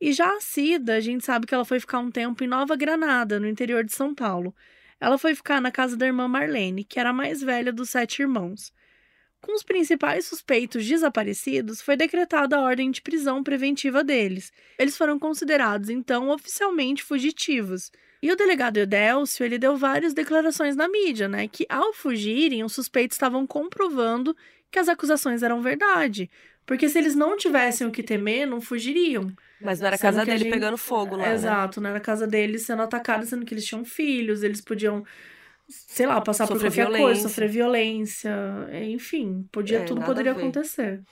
[0.00, 2.76] E já a Cida, a gente sabe que ela foi ficar um tempo em Nova
[2.76, 4.54] Granada, no interior de São Paulo.
[5.00, 8.22] Ela foi ficar na casa da irmã Marlene, que era a mais velha dos sete
[8.22, 8.72] irmãos.
[9.40, 14.52] Com os principais suspeitos desaparecidos, foi decretada a ordem de prisão preventiva deles.
[14.78, 17.90] Eles foram considerados, então, oficialmente fugitivos.
[18.20, 22.72] E o delegado Eudélcio, ele deu várias declarações na mídia, né, que ao fugirem, os
[22.72, 24.36] suspeitos estavam comprovando
[24.70, 26.28] que as acusações eram verdade.
[26.66, 29.32] Porque se eles não tivessem o que temer, não fugiriam.
[29.60, 30.50] Mas não era a casa dele gente...
[30.52, 31.28] pegando fogo lá.
[31.28, 31.34] Né?
[31.34, 31.84] Exato, né?
[31.84, 35.04] não era a casa deles sendo atacada, sendo que eles tinham filhos, eles podiam
[35.68, 37.04] sei lá, passar sofrer por qualquer violência.
[37.04, 38.30] coisa, sofrer violência,
[38.84, 41.02] enfim, podia é, tudo poderia acontecer.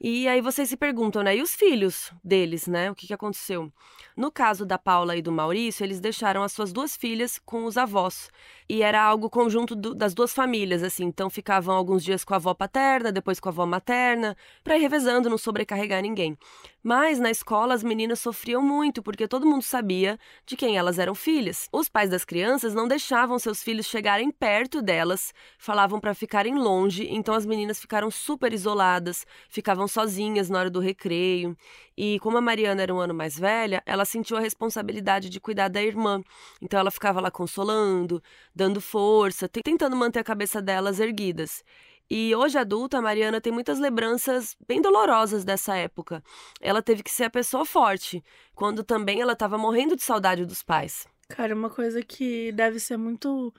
[0.00, 1.36] E aí vocês se perguntam, né?
[1.36, 2.88] E os filhos deles, né?
[2.88, 3.72] O que, que aconteceu?
[4.16, 7.76] No caso da Paula e do Maurício, eles deixaram as suas duas filhas com os
[7.76, 8.30] avós.
[8.68, 11.04] E era algo conjunto do, das duas famílias, assim.
[11.04, 14.80] Então ficavam alguns dias com a avó paterna, depois com a avó materna, para ir
[14.80, 16.38] revezando, não sobrecarregar ninguém.
[16.82, 21.14] Mas na escola as meninas sofriam muito, porque todo mundo sabia de quem elas eram
[21.14, 21.68] filhas.
[21.72, 27.08] Os pais das crianças não deixavam seus filhos chegarem perto delas, falavam para ficarem longe,
[27.10, 31.56] então as meninas ficaram super isoladas, ficavam sozinhas na hora do recreio.
[31.96, 35.68] E como a Mariana era um ano mais velha, ela sentiu a responsabilidade de cuidar
[35.68, 36.22] da irmã.
[36.62, 38.22] Então ela ficava lá consolando,
[38.54, 41.64] dando força, tentando manter a cabeça delas erguidas.
[42.10, 46.22] E hoje adulta, a Mariana tem muitas lembranças bem dolorosas dessa época.
[46.58, 48.24] Ela teve que ser a pessoa forte,
[48.54, 51.06] quando também ela estava morrendo de saudade dos pais.
[51.28, 53.52] Cara, uma coisa que deve ser muito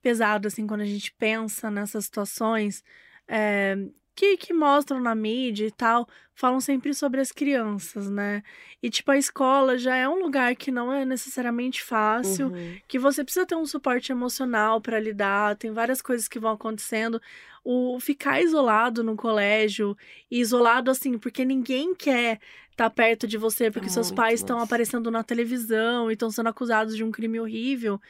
[0.00, 2.84] pesado, assim, quando a gente pensa nessas situações,
[3.26, 3.76] é,
[4.16, 8.42] que, que mostram na mídia e tal, falam sempre sobre as crianças, né?
[8.82, 12.78] E, tipo, a escola já é um lugar que não é necessariamente fácil, uhum.
[12.88, 17.20] que você precisa ter um suporte emocional para lidar, tem várias coisas que vão acontecendo.
[17.62, 19.96] O ficar isolado no colégio,
[20.30, 25.10] isolado assim, porque ninguém quer estar tá perto de você, porque seus pais estão aparecendo
[25.10, 28.00] na televisão e estão sendo acusados de um crime horrível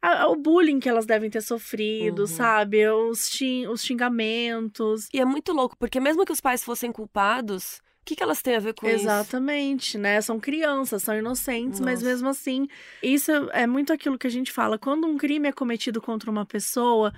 [0.00, 2.26] a, o bullying que elas devem ter sofrido, Uhum.
[2.26, 2.88] sabe?
[2.88, 5.08] Os, xing, os xingamentos.
[5.12, 8.40] E é muito louco, porque mesmo que os pais fossem culpados, o que, que elas
[8.42, 9.04] têm a ver com isso?
[9.04, 10.20] Exatamente, né?
[10.20, 12.06] São crianças, são inocentes, mas Nossa.
[12.12, 12.68] mesmo assim,
[13.02, 14.78] isso é muito aquilo que a gente fala.
[14.78, 17.12] Quando um crime é cometido contra uma pessoa,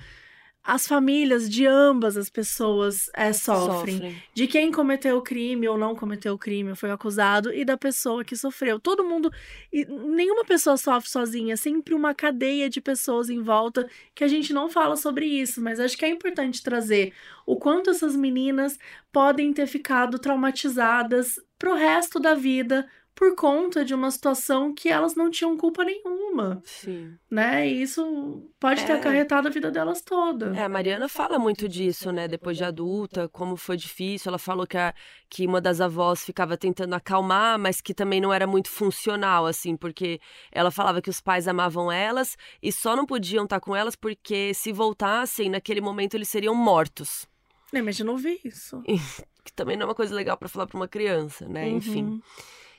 [0.68, 4.22] as famílias de ambas as pessoas é, sofrem.
[4.34, 8.22] De quem cometeu o crime ou não cometeu o crime, foi acusado, e da pessoa
[8.22, 8.78] que sofreu.
[8.78, 9.32] Todo mundo.
[9.72, 14.28] e nenhuma pessoa sofre sozinha, é sempre uma cadeia de pessoas em volta que a
[14.28, 17.14] gente não fala sobre isso, mas acho que é importante trazer
[17.46, 18.78] o quanto essas meninas
[19.10, 22.86] podem ter ficado traumatizadas pro resto da vida
[23.18, 27.18] por conta de uma situação que elas não tinham culpa nenhuma, Sim.
[27.28, 27.68] né?
[27.68, 28.94] E isso pode ter É.
[28.94, 30.56] acarretado a vida delas toda.
[30.56, 32.28] É, a Mariana fala muito disso, né?
[32.28, 34.28] Depois de adulta, como foi difícil.
[34.30, 34.94] Ela falou que, a,
[35.28, 39.76] que uma das avós ficava tentando acalmar, mas que também não era muito funcional, assim,
[39.76, 40.20] porque
[40.52, 44.54] ela falava que os pais amavam elas e só não podiam estar com elas porque
[44.54, 47.26] se voltassem, naquele momento eles seriam mortos.
[47.72, 48.80] Nem imagina ouvir isso.
[49.48, 51.66] Que também não é uma coisa legal pra falar pra uma criança, né?
[51.66, 52.20] Enfim.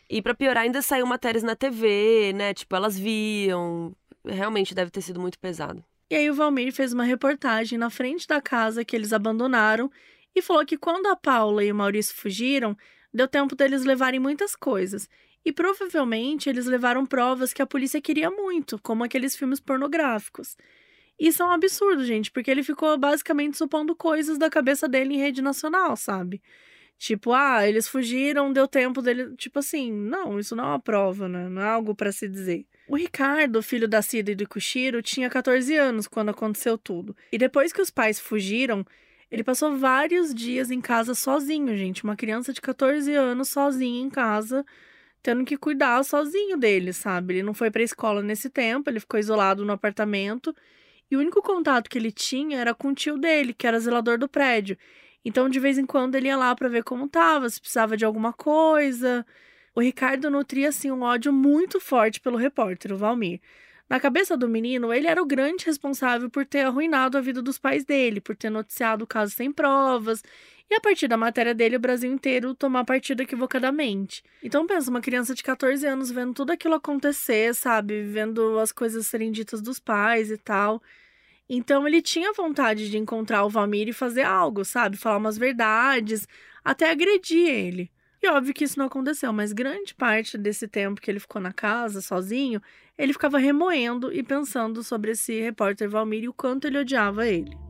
[0.10, 2.54] E pra piorar, ainda saiu matérias na TV, né?
[2.54, 3.96] Tipo, elas viam.
[4.26, 5.84] Realmente deve ter sido muito pesado.
[6.10, 9.92] E aí o Valmir fez uma reportagem na frente da casa que eles abandonaram
[10.36, 12.76] e falou que quando a Paula e o Maurício fugiram,
[13.14, 15.08] deu tempo deles levarem muitas coisas.
[15.46, 20.58] E provavelmente eles levaram provas que a polícia queria muito, como aqueles filmes pornográficos.
[21.20, 25.18] Isso é um absurdo, gente, porque ele ficou basicamente supondo coisas da cabeça dele em
[25.18, 26.42] rede nacional, sabe?
[27.00, 29.34] Tipo, ah, eles fugiram, deu tempo dele.
[29.38, 31.48] Tipo assim, não, isso não é uma prova, né?
[31.48, 32.66] Não é algo pra se dizer.
[32.90, 37.16] O Ricardo, filho da Cida e do Kushiro, tinha 14 anos quando aconteceu tudo.
[37.32, 38.86] E depois que os pais fugiram,
[39.32, 42.04] ele passou vários dias em casa sozinho, gente.
[42.04, 44.66] Uma criança de 14 anos sozinha em casa,
[45.24, 47.36] tendo que cuidar sozinho dele, sabe?
[47.36, 50.54] Ele não foi pra escola nesse tempo, ele ficou isolado no apartamento.
[51.10, 54.18] E o único contato que ele tinha era com o tio dele, que era zelador
[54.18, 54.78] do prédio.
[55.24, 58.06] Então, de vez em quando, ele ia lá pra ver como tava, se precisava de
[58.06, 59.26] alguma coisa.
[59.76, 63.40] O Ricardo nutria, assim, um ódio muito forte pelo repórter, o Valmir.
[63.90, 67.58] Na cabeça do menino, ele era o grande responsável por ter arruinado a vida dos
[67.58, 70.24] pais dele, por ter noticiado o caso sem provas,
[70.70, 74.24] e a partir da matéria dele, o Brasil inteiro tomar partido equivocadamente.
[74.44, 78.04] Então, pensa, uma criança de 14 anos vendo tudo aquilo acontecer, sabe?
[78.04, 80.80] Vendo as coisas serem ditas dos pais e tal.
[81.50, 84.98] Então, ele tinha vontade de encontrar o Valmir e fazer algo, sabe?
[84.98, 86.28] Falar umas verdades,
[86.64, 87.92] até agredir ele.
[88.22, 91.54] E óbvio que isso não aconteceu, mas grande parte desse tempo que ele ficou na
[91.54, 92.62] casa, sozinho,
[92.98, 97.69] ele ficava remoendo e pensando sobre esse repórter Valmir e o quanto ele odiava ele.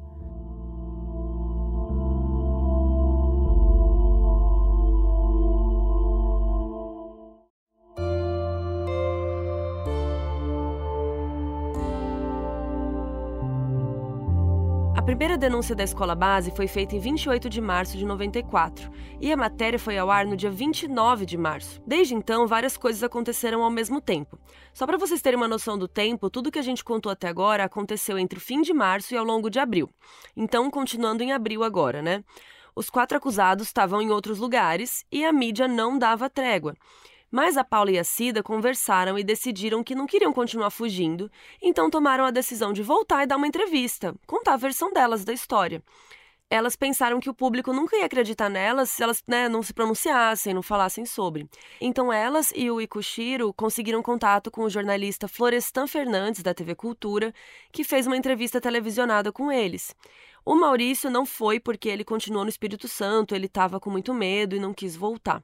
[15.19, 19.35] Primeira denúncia da escola base foi feita em 28 de março de 94 e a
[19.35, 21.81] matéria foi ao ar no dia 29 de março.
[21.85, 24.39] Desde então, várias coisas aconteceram ao mesmo tempo.
[24.73, 27.65] Só para vocês terem uma noção do tempo, tudo que a gente contou até agora
[27.65, 29.89] aconteceu entre o fim de março e ao longo de abril.
[30.37, 32.23] Então, continuando em abril agora, né?
[32.73, 36.77] Os quatro acusados estavam em outros lugares e a mídia não dava trégua.
[37.31, 41.89] Mas a Paula e a Cida conversaram e decidiram que não queriam continuar fugindo, então
[41.89, 45.83] tomaram a decisão de voltar e dar uma entrevista, contar a versão delas da história.
[46.51, 50.51] Elas pensaram que o público nunca ia acreditar nelas se elas né, não se pronunciassem,
[50.51, 51.47] não falassem sobre.
[51.79, 57.31] Então elas e o Ikushiro conseguiram contato com o jornalista Florestan Fernandes, da TV Cultura,
[57.71, 59.95] que fez uma entrevista televisionada com eles.
[60.43, 64.55] O Maurício não foi porque ele continuou no Espírito Santo, ele estava com muito medo
[64.55, 65.43] e não quis voltar.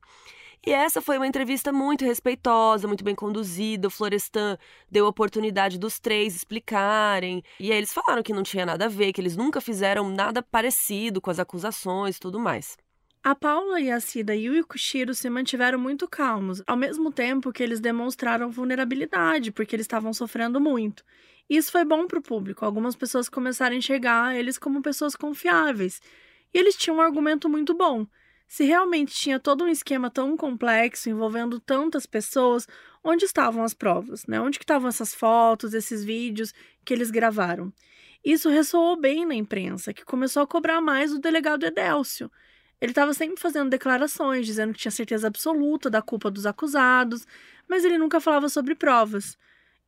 [0.65, 3.87] E essa foi uma entrevista muito respeitosa, muito bem conduzida.
[3.87, 4.57] O Florestan
[4.89, 7.43] deu a oportunidade dos três explicarem.
[7.59, 10.41] E aí eles falaram que não tinha nada a ver, que eles nunca fizeram nada
[10.41, 12.77] parecido com as acusações e tudo mais.
[13.23, 17.51] A Paula e a Cida e o Ikushiro se mantiveram muito calmos, ao mesmo tempo
[17.51, 21.03] que eles demonstraram vulnerabilidade, porque eles estavam sofrendo muito.
[21.47, 22.65] Isso foi bom para o público.
[22.65, 26.01] Algumas pessoas começaram a enxergar eles como pessoas confiáveis.
[26.51, 28.07] E eles tinham um argumento muito bom.
[28.47, 32.67] Se realmente tinha todo um esquema tão complexo envolvendo tantas pessoas,
[33.03, 34.39] onde estavam as provas, né?
[34.39, 36.53] Onde que estavam essas fotos, esses vídeos
[36.85, 37.73] que eles gravaram?
[38.23, 42.31] Isso ressoou bem na imprensa, que começou a cobrar mais o delegado Edélcio.
[42.81, 47.25] Ele estava sempre fazendo declarações, dizendo que tinha certeza absoluta da culpa dos acusados,
[47.67, 49.37] mas ele nunca falava sobre provas.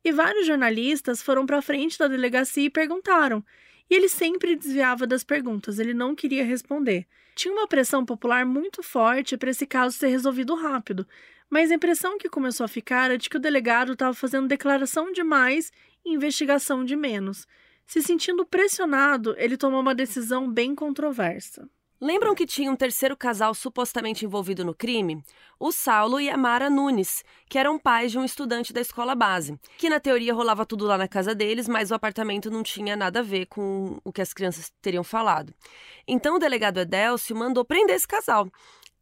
[0.04, 3.44] E vários jornalistas foram para frente da delegacia e perguntaram.
[3.90, 7.06] E ele sempre desviava das perguntas, ele não queria responder.
[7.34, 11.06] Tinha uma pressão popular muito forte para esse caso ser resolvido rápido,
[11.48, 15.12] mas a impressão que começou a ficar era de que o delegado estava fazendo declaração
[15.12, 15.72] demais
[16.04, 17.46] e investigação de menos.
[17.86, 21.68] Se sentindo pressionado, ele tomou uma decisão bem controversa.
[22.00, 25.20] Lembram que tinha um terceiro casal supostamente envolvido no crime?
[25.58, 29.58] O Saulo e a Mara Nunes, que eram pais de um estudante da escola base.
[29.76, 33.18] Que na teoria rolava tudo lá na casa deles, mas o apartamento não tinha nada
[33.18, 35.52] a ver com o que as crianças teriam falado.
[36.06, 38.48] Então o delegado Edelcio mandou prender esse casal.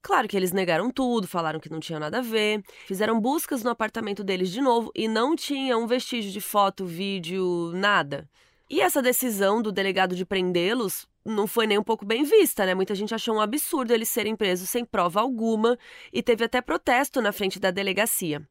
[0.00, 3.68] Claro que eles negaram tudo, falaram que não tinha nada a ver, fizeram buscas no
[3.68, 8.26] apartamento deles de novo e não tinha um vestígio de foto, vídeo, nada.
[8.70, 12.74] E essa decisão do delegado de prendê-los não foi nem um pouco bem vista, né?
[12.74, 15.78] Muita gente achou um absurdo eles serem presos sem prova alguma
[16.12, 18.46] e teve até protesto na frente da delegacia.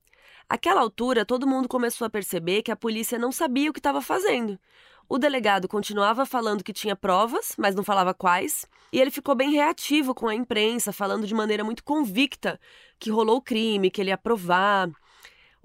[0.48, 4.02] Aquela altura, todo mundo começou a perceber que a polícia não sabia o que estava
[4.02, 4.60] fazendo.
[5.08, 9.52] O delegado continuava falando que tinha provas, mas não falava quais, e ele ficou bem
[9.52, 12.60] reativo com a imprensa, falando de maneira muito convicta
[13.00, 14.90] que rolou o crime, que ele ia provar.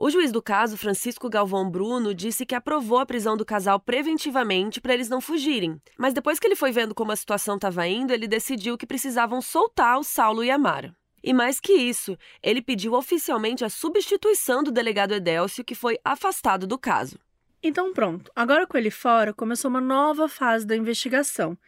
[0.02, 4.80] O juiz do caso, Francisco Galvão Bruno, disse que aprovou a prisão do casal preventivamente
[4.80, 5.78] para eles não fugirem.
[5.98, 9.42] Mas depois que ele foi vendo como a situação estava indo, ele decidiu que precisavam
[9.42, 10.96] soltar o Saulo e a Mara.
[11.22, 16.66] E mais que isso, ele pediu oficialmente a substituição do delegado Edélcio, que foi afastado
[16.66, 17.18] do caso.
[17.62, 21.58] Então pronto, agora com ele fora, começou uma nova fase da investigação.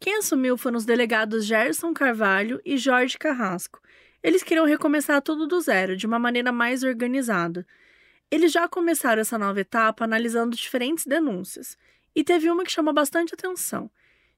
[0.00, 3.82] Quem assumiu foram os delegados Gerson Carvalho e Jorge Carrasco.
[4.22, 7.66] Eles queriam recomeçar tudo do zero, de uma maneira mais organizada.
[8.32, 11.76] Eles já começaram essa nova etapa analisando diferentes denúncias,
[12.16, 13.90] e teve uma que chamou bastante atenção.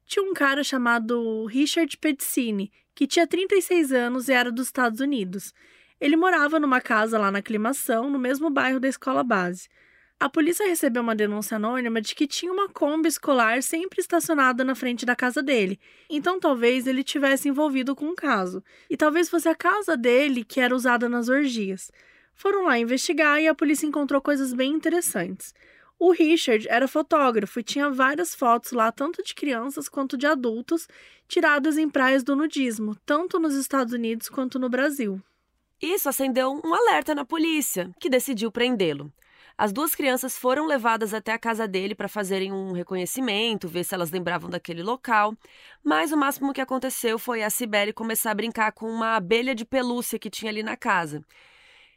[0.04, 5.54] Tinha um cara chamado Richard Pedicini, que tinha 36 anos e era dos Estados Unidos.
[6.00, 9.68] Ele morava numa casa lá na Aclimação, no mesmo bairro da escola base.
[10.18, 14.74] A polícia recebeu uma denúncia anônima de que tinha uma Kombi escolar sempre estacionada na
[14.74, 15.78] frente da casa dele.
[16.10, 18.60] Então talvez ele tivesse envolvido com o um caso.
[18.90, 21.92] E talvez fosse a casa dele que era usada nas orgias.
[22.34, 25.54] Foram lá investigar e a polícia encontrou coisas bem interessantes.
[25.98, 30.88] O Richard era fotógrafo e tinha várias fotos lá, tanto de crianças quanto de adultos,
[31.28, 35.22] tiradas em praias do nudismo, tanto nos Estados Unidos quanto no Brasil.
[35.80, 39.12] Isso acendeu um alerta na polícia, que decidiu prendê-lo.
[39.56, 43.94] As duas crianças foram levadas até a casa dele para fazerem um reconhecimento, ver se
[43.94, 45.32] elas lembravam daquele local,
[45.82, 49.64] mas o máximo que aconteceu foi a Cibele começar a brincar com uma abelha de
[49.64, 51.24] pelúcia que tinha ali na casa.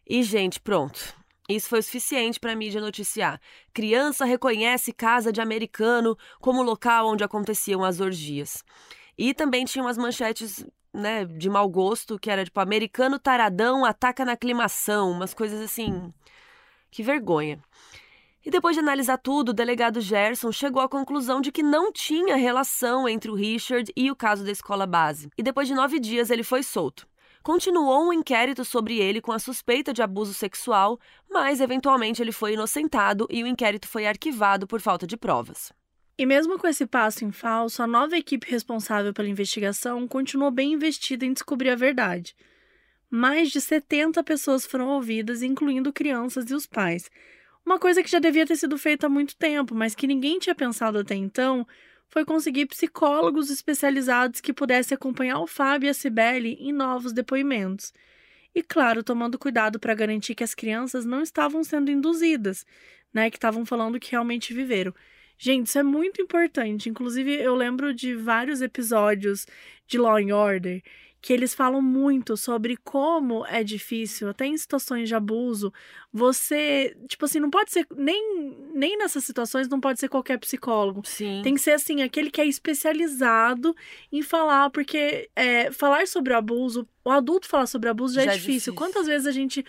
[0.10, 1.14] E, gente, pronto.
[1.50, 3.40] Isso foi suficiente para a mídia noticiar.
[3.74, 8.64] Criança reconhece casa de americano como local onde aconteciam as orgias.
[9.18, 14.24] E também tinha umas manchetes né, de mau gosto, que era tipo, americano taradão ataca
[14.24, 16.14] na aclimação, umas coisas assim.
[16.90, 17.62] Que vergonha.
[18.46, 22.38] E depois de analisar tudo, o delegado Gerson chegou à conclusão de que não tinha
[22.38, 25.30] relação entre o Richard e o caso da escola base.
[25.38, 27.06] E depois de nove dias ele foi solto
[27.48, 32.56] continuou um inquérito sobre ele com a suspeita de abuso sexual, mas eventualmente ele foi
[32.56, 35.72] inocentado e o inquérito foi arquivado por falta de provas.
[36.18, 40.74] E mesmo com esse passo em falso, a nova equipe responsável pela investigação continuou bem
[40.74, 42.36] investida em descobrir a verdade.
[43.10, 47.10] Mais de 70 pessoas foram ouvidas, incluindo crianças e os pais.
[47.66, 50.54] Uma coisa que já devia ter sido feita há muito tempo, mas que ninguém tinha
[50.54, 51.66] pensado até então,
[52.10, 57.94] foi conseguir psicólogos especializados que pudessem acompanhar o Fábio e a Cibele em novos depoimentos.
[58.56, 62.66] E, claro, tomando cuidado para garantir que as crianças não estavam sendo induzidas,
[63.14, 63.30] né?
[63.30, 64.94] Que estavam falando que realmente viveram.
[65.38, 66.90] Gente, isso é muito importante.
[66.90, 69.46] Inclusive, eu lembro de vários episódios
[69.86, 70.82] de Law and Order
[71.22, 75.74] que eles falam muito sobre como é difícil, até em situações de abuso,
[76.14, 81.02] você, tipo assim, não pode ser nem nem nessas situações não pode ser qualquer psicólogo.
[81.06, 81.42] Sim.
[81.44, 83.76] Tem que ser assim, aquele que é especializado
[84.12, 88.26] em falar, porque é, falar sobre o abuso, o adulto falar sobre abuso já, é
[88.26, 88.52] já é, difícil.
[88.52, 88.74] é difícil.
[88.76, 89.66] Quantas vezes a gente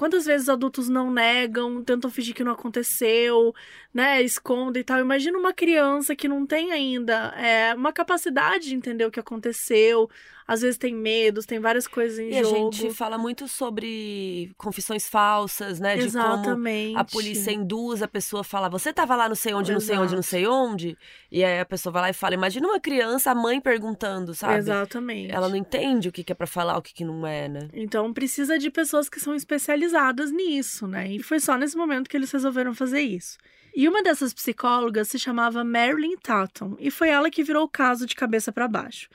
[0.00, 3.54] Quantas vezes adultos não negam, tentam fingir que não aconteceu,
[3.92, 4.22] né?
[4.22, 4.98] Escondem e tal.
[4.98, 10.08] Imagina uma criança que não tem ainda é, uma capacidade de entender o que aconteceu.
[10.48, 12.56] Às vezes tem medos, tem várias coisas em e jogo.
[12.56, 15.96] E a gente fala muito sobre confissões falsas, né?
[15.96, 16.96] De Exatamente.
[16.96, 19.80] a polícia induz a pessoa a falar, você tava lá não sei onde, Exato.
[19.80, 20.98] não sei onde, não sei onde.
[21.30, 24.56] E aí a pessoa vai lá e fala, imagina uma criança, a mãe perguntando, sabe?
[24.56, 25.30] Exatamente.
[25.30, 27.68] Ela não entende o que é para falar, o que não é, né?
[27.72, 29.89] Então precisa de pessoas que são especializadas
[30.30, 31.12] nisso, né?
[31.12, 33.38] E foi só nesse momento que eles resolveram fazer isso.
[33.74, 38.06] E uma dessas psicólogas se chamava Marilyn Tatum, e foi ela que virou o caso
[38.06, 39.08] de cabeça para baixo.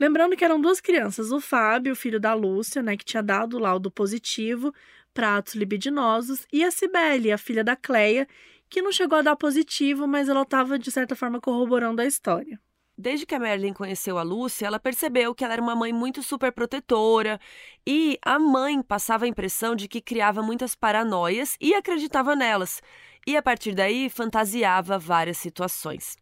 [0.00, 3.60] Lembrando que eram duas crianças, o Fábio, filho da Lúcia, né, que tinha dado o
[3.60, 4.72] laudo positivo
[5.12, 8.26] para atos libidinosos, e a Cibele, a filha da Cleia,
[8.70, 12.60] que não chegou a dar positivo, mas ela estava, de certa forma, corroborando a história.
[13.00, 16.20] Desde que a Marilyn conheceu a Lúcia, ela percebeu que ela era uma mãe muito
[16.20, 17.38] super protetora
[17.86, 22.82] e a mãe passava a impressão de que criava muitas paranoias e acreditava nelas.
[23.24, 26.16] e a partir daí fantasiava várias situações.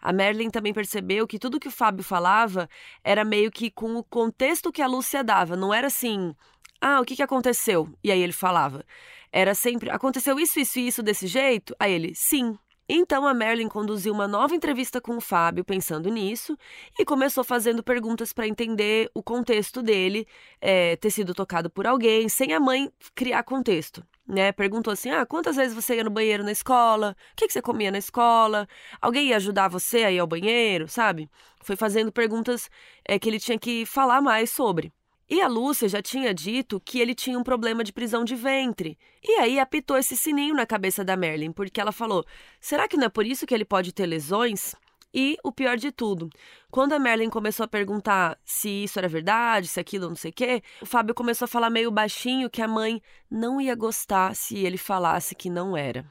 [0.00, 2.68] A Merlin também percebeu que tudo que o Fábio falava
[3.02, 6.34] era meio que com o contexto que a Lúcia dava, não era assim,
[6.80, 7.88] ah, o que, que aconteceu?
[8.04, 8.84] E aí ele falava.
[9.32, 11.74] Era sempre, aconteceu isso, isso e isso desse jeito?
[11.78, 12.56] Aí ele, sim.
[12.92, 16.58] Então a Merlin conduziu uma nova entrevista com o Fábio, pensando nisso,
[16.98, 20.26] e começou fazendo perguntas para entender o contexto dele
[20.60, 24.04] é, ter sido tocado por alguém, sem a mãe criar contexto.
[24.26, 24.50] Né?
[24.50, 27.16] Perguntou assim: ah, quantas vezes você ia no banheiro na escola?
[27.32, 28.66] O que, que você comia na escola?
[29.00, 31.30] Alguém ia ajudar você a ir ao banheiro, sabe?
[31.62, 32.68] Foi fazendo perguntas
[33.04, 34.92] é, que ele tinha que falar mais sobre.
[35.30, 38.98] E a Lúcia já tinha dito que ele tinha um problema de prisão de ventre.
[39.22, 42.26] E aí apitou esse sininho na cabeça da Merlin, porque ela falou:
[42.60, 44.74] será que não é por isso que ele pode ter lesões?
[45.14, 46.28] E o pior de tudo,
[46.68, 50.34] quando a Merlin começou a perguntar se isso era verdade, se aquilo não sei o
[50.34, 53.00] quê, o Fábio começou a falar meio baixinho que a mãe
[53.30, 56.04] não ia gostar se ele falasse que não era.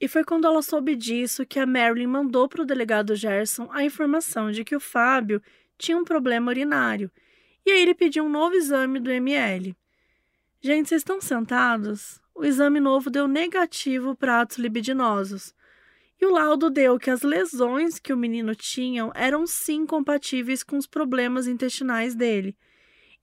[0.00, 3.84] E foi quando ela soube disso que a Merlin mandou para o delegado Gerson a
[3.84, 5.40] informação de que o Fábio
[5.78, 7.10] tinha um problema urinário
[7.66, 9.76] e aí ele pediu um novo exame do ML.
[10.60, 12.20] Gente, vocês estão sentados?
[12.32, 15.52] O exame novo deu negativo para atos libidinosos.
[16.20, 20.76] E o laudo deu que as lesões que o menino tinha eram sim compatíveis com
[20.76, 22.56] os problemas intestinais dele.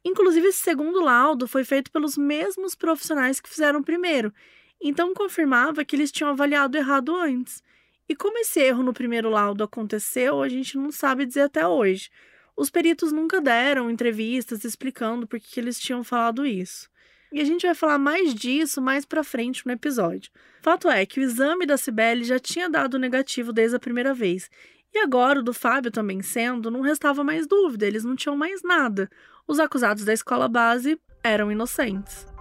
[0.03, 4.33] Inclusive, esse segundo laudo foi feito pelos mesmos profissionais que fizeram o primeiro,
[4.81, 7.63] então confirmava que eles tinham avaliado errado antes.
[8.09, 12.09] E como esse erro no primeiro laudo aconteceu, a gente não sabe dizer até hoje.
[12.55, 16.89] Os peritos nunca deram entrevistas explicando por que eles tinham falado isso.
[17.31, 20.31] E a gente vai falar mais disso mais pra frente no episódio.
[20.61, 24.49] Fato é que o exame da Cibele já tinha dado negativo desde a primeira vez.
[24.93, 28.61] E agora, o do Fábio também sendo, não restava mais dúvida, eles não tinham mais
[28.61, 29.09] nada.
[29.47, 32.32] Os acusados da escola base eram inocentes.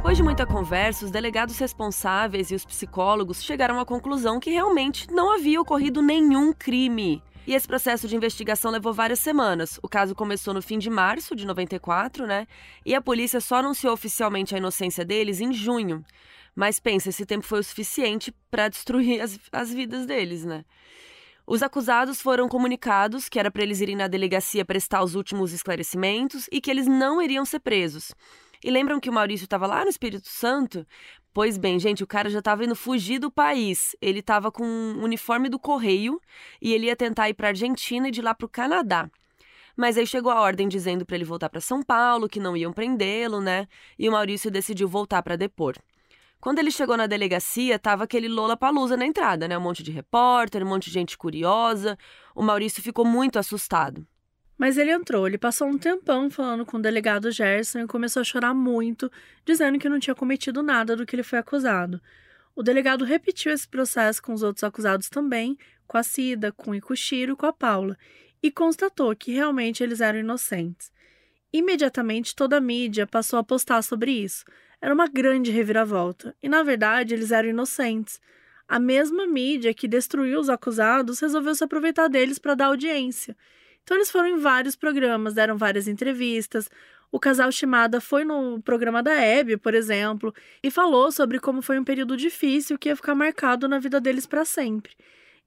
[0.00, 5.06] Depois de muita conversa, os delegados responsáveis e os psicólogos chegaram à conclusão que realmente
[5.12, 7.22] não havia ocorrido nenhum crime.
[7.46, 9.78] E esse processo de investigação levou várias semanas.
[9.82, 12.46] O caso começou no fim de março de 94, né?
[12.84, 16.02] E a polícia só anunciou oficialmente a inocência deles em junho.
[16.56, 20.64] Mas pensa, esse tempo foi o suficiente para destruir as, as vidas deles, né?
[21.46, 26.48] Os acusados foram comunicados que era para eles irem na delegacia prestar os últimos esclarecimentos
[26.50, 28.14] e que eles não iriam ser presos.
[28.62, 30.86] E lembram que o Maurício estava lá no Espírito Santo?
[31.32, 33.96] Pois bem, gente, o cara já estava indo fugir do país.
[34.00, 36.20] Ele estava com um uniforme do correio
[36.60, 39.08] e ele ia tentar ir para Argentina e de lá para o Canadá.
[39.76, 42.72] Mas aí chegou a ordem dizendo para ele voltar para São Paulo, que não iam
[42.72, 43.66] prendê-lo, né?
[43.98, 45.76] E o Maurício decidiu voltar para depor.
[46.40, 49.56] Quando ele chegou na delegacia, tava aquele Lola Palusa na entrada, né?
[49.56, 51.96] Um monte de repórter, um monte de gente curiosa.
[52.34, 54.06] O Maurício ficou muito assustado.
[54.60, 58.24] Mas ele entrou, ele passou um tempão falando com o delegado Gerson e começou a
[58.24, 59.10] chorar muito,
[59.42, 61.98] dizendo que não tinha cometido nada do que ele foi acusado.
[62.54, 65.56] O delegado repetiu esse processo com os outros acusados também,
[65.86, 67.96] com a Cida, com o Ikushiro com a Paula,
[68.42, 70.92] e constatou que realmente eles eram inocentes.
[71.50, 74.44] Imediatamente toda a mídia passou a postar sobre isso.
[74.78, 78.20] Era uma grande reviravolta, e na verdade eles eram inocentes.
[78.68, 83.34] A mesma mídia que destruiu os acusados resolveu se aproveitar deles para dar audiência.
[83.82, 86.68] Então eles foram em vários programas, deram várias entrevistas.
[87.12, 91.78] O casal Shimada foi no programa da Hebe, por exemplo, e falou sobre como foi
[91.78, 94.94] um período difícil que ia ficar marcado na vida deles para sempre.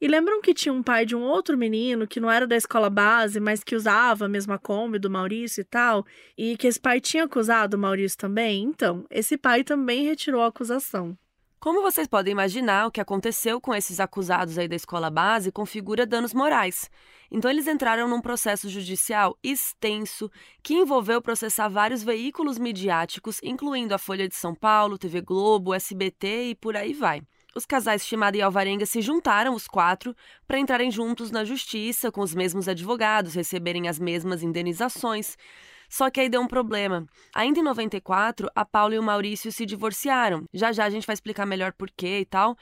[0.01, 2.89] E lembram que tinha um pai de um outro menino que não era da escola
[2.89, 6.05] base, mas que usava a mesma Kombi do Maurício e tal,
[6.37, 8.63] e que esse pai tinha acusado o Maurício também?
[8.63, 11.17] Então, esse pai também retirou a acusação.
[11.63, 16.05] Como vocês podem imaginar, o que aconteceu com esses acusados aí da escola base configura
[16.05, 16.91] danos morais.
[17.31, 20.29] Então eles entraram num processo judicial extenso
[20.61, 26.49] que envolveu processar vários veículos midiáticos, incluindo a Folha de São Paulo, TV Globo, SBT
[26.49, 27.21] e por aí vai.
[27.55, 30.13] Os casais Estimada e Alvarenga se juntaram, os quatro,
[30.45, 35.37] para entrarem juntos na justiça, com os mesmos advogados, receberem as mesmas indenizações.
[35.93, 37.05] Só que aí deu um problema.
[37.35, 40.43] Ainda em 94, a Paula e o Maurício se divorciaram.
[40.51, 42.57] Já já a gente vai explicar melhor por quê e tal.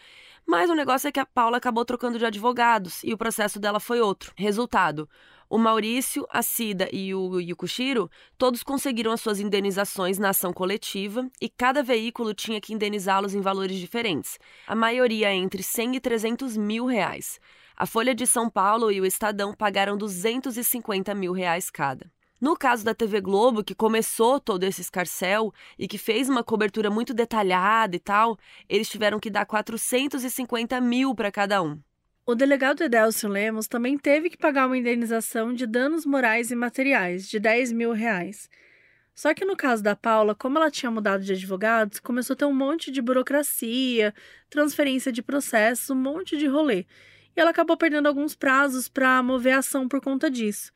[0.45, 3.79] Mas o negócio é que a Paula acabou trocando de advogados e o processo dela
[3.79, 4.33] foi outro.
[4.35, 5.07] Resultado:
[5.49, 11.25] o Maurício, a Cida e o Yukushiro, todos conseguiram as suas indenizações na ação coletiva
[11.39, 16.57] e cada veículo tinha que indenizá-los em valores diferentes, a maioria entre 100 e 300
[16.57, 17.39] mil reais.
[17.77, 22.11] A Folha de São Paulo e o Estadão pagaram 250 mil reais cada.
[22.41, 26.89] No caso da TV Globo, que começou todo esse escarcel e que fez uma cobertura
[26.89, 28.35] muito detalhada e tal,
[28.67, 31.79] eles tiveram que dar 450 mil para cada um.
[32.25, 37.29] O delegado Edelcio Lemos também teve que pagar uma indenização de danos morais e materiais
[37.29, 38.49] de 10 mil reais.
[39.13, 42.45] Só que no caso da Paula, como ela tinha mudado de advogados, começou a ter
[42.45, 44.15] um monte de burocracia,
[44.49, 46.87] transferência de processos, um monte de rolê.
[47.35, 50.71] E ela acabou perdendo alguns prazos para mover a ação por conta disso.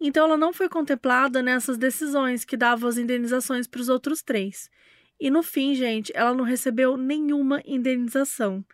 [0.00, 4.70] Então ela não foi contemplada nessas decisões que davam as indenizações para os outros três.
[5.20, 8.64] E no fim, gente, ela não recebeu nenhuma indenização.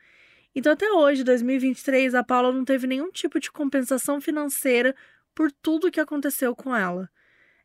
[0.54, 4.94] Então até hoje, 2023, a Paula não teve nenhum tipo de compensação financeira
[5.34, 7.10] por tudo que aconteceu com ela.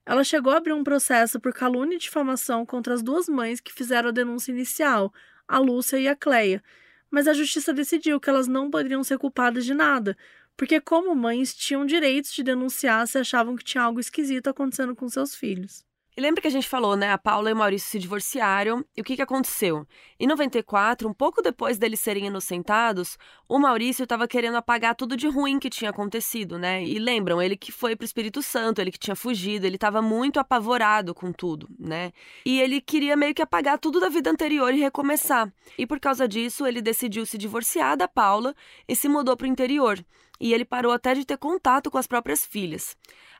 [0.05, 3.71] Ela chegou a abrir um processo por calúnia e difamação contra as duas mães que
[3.71, 5.13] fizeram a denúncia inicial,
[5.47, 6.63] a Lúcia e a Cleia,
[7.11, 10.17] mas a justiça decidiu que elas não poderiam ser culpadas de nada,
[10.59, 15.07] porque, como mães, tinham direitos de denunciar se achavam que tinha algo esquisito acontecendo com
[15.07, 15.85] seus filhos.
[16.17, 17.13] E lembra que a gente falou, né?
[17.13, 18.83] A Paula e o Maurício se divorciaram.
[18.93, 19.87] E o que, que aconteceu?
[20.19, 25.29] Em 94, um pouco depois deles serem inocentados, o Maurício estava querendo apagar tudo de
[25.29, 26.83] ruim que tinha acontecido, né?
[26.83, 30.41] E lembram, ele que foi pro Espírito Santo, ele que tinha fugido, ele estava muito
[30.41, 32.11] apavorado com tudo, né?
[32.45, 35.49] E ele queria meio que apagar tudo da vida anterior e recomeçar.
[35.77, 38.53] E por causa disso, ele decidiu se divorciar da Paula
[38.89, 39.97] e se mudou pro interior.
[40.39, 42.95] E ele parou até de ter contato com as próprias filhas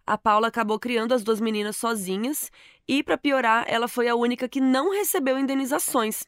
[0.09, 2.51] a Paula acabou criando as duas meninas sozinhas
[2.87, 6.23] e, para piorar, ela foi a única que não recebeu indenizações.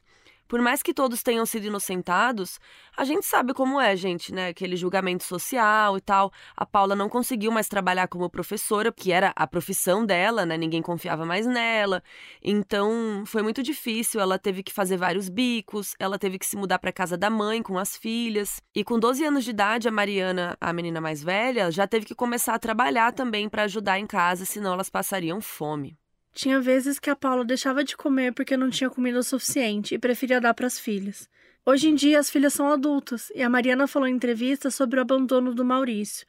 [0.52, 2.60] Por mais que todos tenham sido inocentados,
[2.98, 4.50] a gente sabe como é, gente, né?
[4.50, 6.30] Aquele julgamento social e tal.
[6.58, 10.58] A Paula não conseguiu mais trabalhar como professora, que era a profissão dela, né?
[10.58, 12.04] Ninguém confiava mais nela.
[12.44, 14.20] Então, foi muito difícil.
[14.20, 17.64] Ela teve que fazer vários bicos, ela teve que se mudar para casa da mãe
[17.64, 18.62] com as filhas.
[18.76, 22.14] E com 12 anos de idade, a Mariana, a menina mais velha, já teve que
[22.14, 26.01] começar a trabalhar também para ajudar em casa, senão elas passariam fome.
[26.34, 30.00] Tinha vezes que a Paula deixava de comer porque não tinha comida o suficiente e
[30.00, 31.30] preferia dar para as filhas.
[31.66, 35.02] Hoje em dia, as filhas são adultas e a Mariana falou em entrevista sobre o
[35.02, 36.26] abandono do Maurício.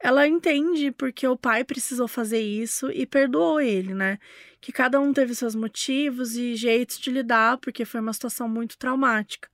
[0.00, 4.18] Ela entende porque o pai precisou fazer isso e perdoou ele, né?
[4.60, 8.78] Que cada um teve seus motivos e jeitos de lidar, porque foi uma situação muito
[8.78, 9.48] traumática.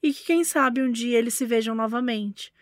[0.00, 2.52] E que quem sabe um dia eles se vejam novamente.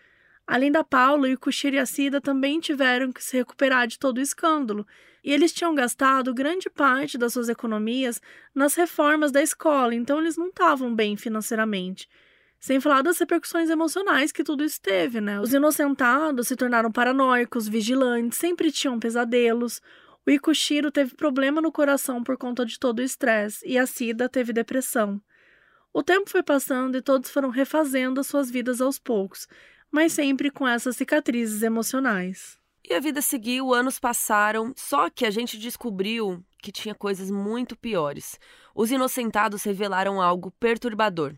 [0.47, 4.17] Além da Paula, o Kushir e a Cida também tiveram que se recuperar de todo
[4.17, 4.87] o escândalo,
[5.27, 8.21] e eles tinham gastado grande parte das suas economias
[8.55, 12.07] nas reformas da escola, então eles não estavam bem financeiramente.
[12.57, 15.37] Sem falar das repercussões emocionais que tudo isso teve, né?
[15.41, 19.81] Os inocentados se tornaram paranoicos, vigilantes, sempre tinham pesadelos.
[20.25, 24.29] O Ikushiro teve problema no coração por conta de todo o estresse e a Cida
[24.29, 25.21] teve depressão.
[25.91, 29.45] O tempo foi passando e todos foram refazendo as suas vidas aos poucos,
[29.91, 32.56] mas sempre com essas cicatrizes emocionais.
[32.89, 37.75] E a vida seguiu, anos passaram, só que a gente descobriu que tinha coisas muito
[37.75, 38.39] piores.
[38.73, 41.35] Os inocentados revelaram algo perturbador.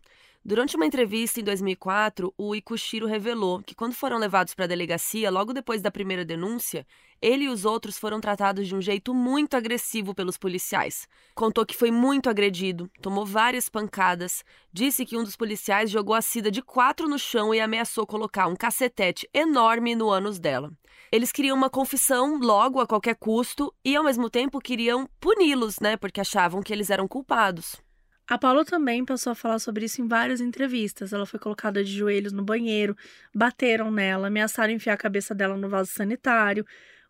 [0.49, 5.29] Durante uma entrevista em 2004, o Ikushiro revelou que quando foram levados para a delegacia,
[5.29, 6.87] logo depois da primeira denúncia,
[7.21, 11.07] ele e os outros foram tratados de um jeito muito agressivo pelos policiais.
[11.35, 14.43] Contou que foi muito agredido, tomou várias pancadas,
[14.73, 18.47] disse que um dos policiais jogou a Cida de quatro no chão e ameaçou colocar
[18.47, 20.71] um cacetete enorme no ânus dela.
[21.11, 25.95] Eles queriam uma confissão logo a qualquer custo e ao mesmo tempo queriam puni-los, né,
[25.95, 27.87] porque achavam que eles eram culpados.
[28.29, 31.11] A Paula também passou a falar sobre isso em várias entrevistas.
[31.11, 32.95] Ela foi colocada de joelhos no banheiro,
[33.33, 36.63] bateram nela, ameaçaram enfiar a cabeça dela no vaso sanitário,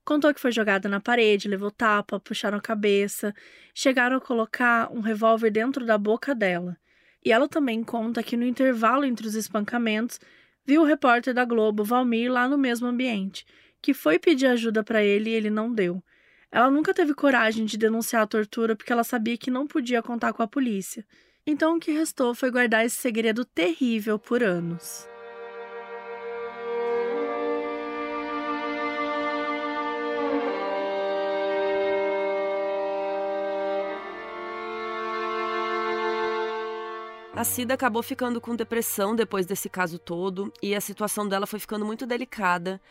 [0.06, 3.36] contou que foi jogada na parede, levou tapa, puxaram a cabeça,
[3.74, 6.78] chegaram a colocar um revólver dentro da boca dela.
[7.24, 10.22] E ela também conta que no intervalo entre os espancamentos,
[10.66, 13.46] viu o repórter da Globo, Valmir, lá no mesmo ambiente,
[13.82, 16.02] que foi pedir ajuda para ele e ele não deu.
[16.52, 20.34] Ela nunca teve coragem de denunciar a tortura porque ela sabia que não podia contar
[20.34, 21.06] com a polícia.
[21.46, 25.08] Então o que restou foi guardar esse segredo terrível por anos.
[37.40, 41.58] A Cida acabou ficando com depressão depois desse caso todo e a situação dela foi
[41.58, 42.82] ficando muito delicada.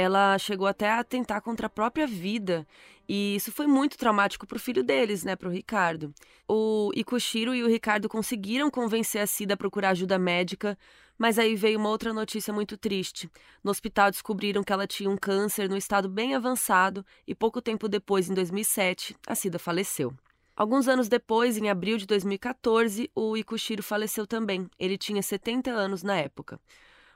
[0.00, 2.64] Ela chegou até a tentar contra a própria vida
[3.08, 6.14] e isso foi muito traumático para o filho deles, né, para o Ricardo.
[6.46, 10.78] O Ikushiro e o Ricardo conseguiram convencer a Cida a procurar ajuda médica,
[11.18, 13.28] mas aí veio uma outra notícia muito triste.
[13.64, 17.88] No hospital descobriram que ela tinha um câncer no estado bem avançado e pouco tempo
[17.88, 20.14] depois, em 2007, a Cida faleceu.
[20.54, 24.70] Alguns anos depois, em abril de 2014, o Ikushiro faleceu também.
[24.78, 26.60] Ele tinha 70 anos na época.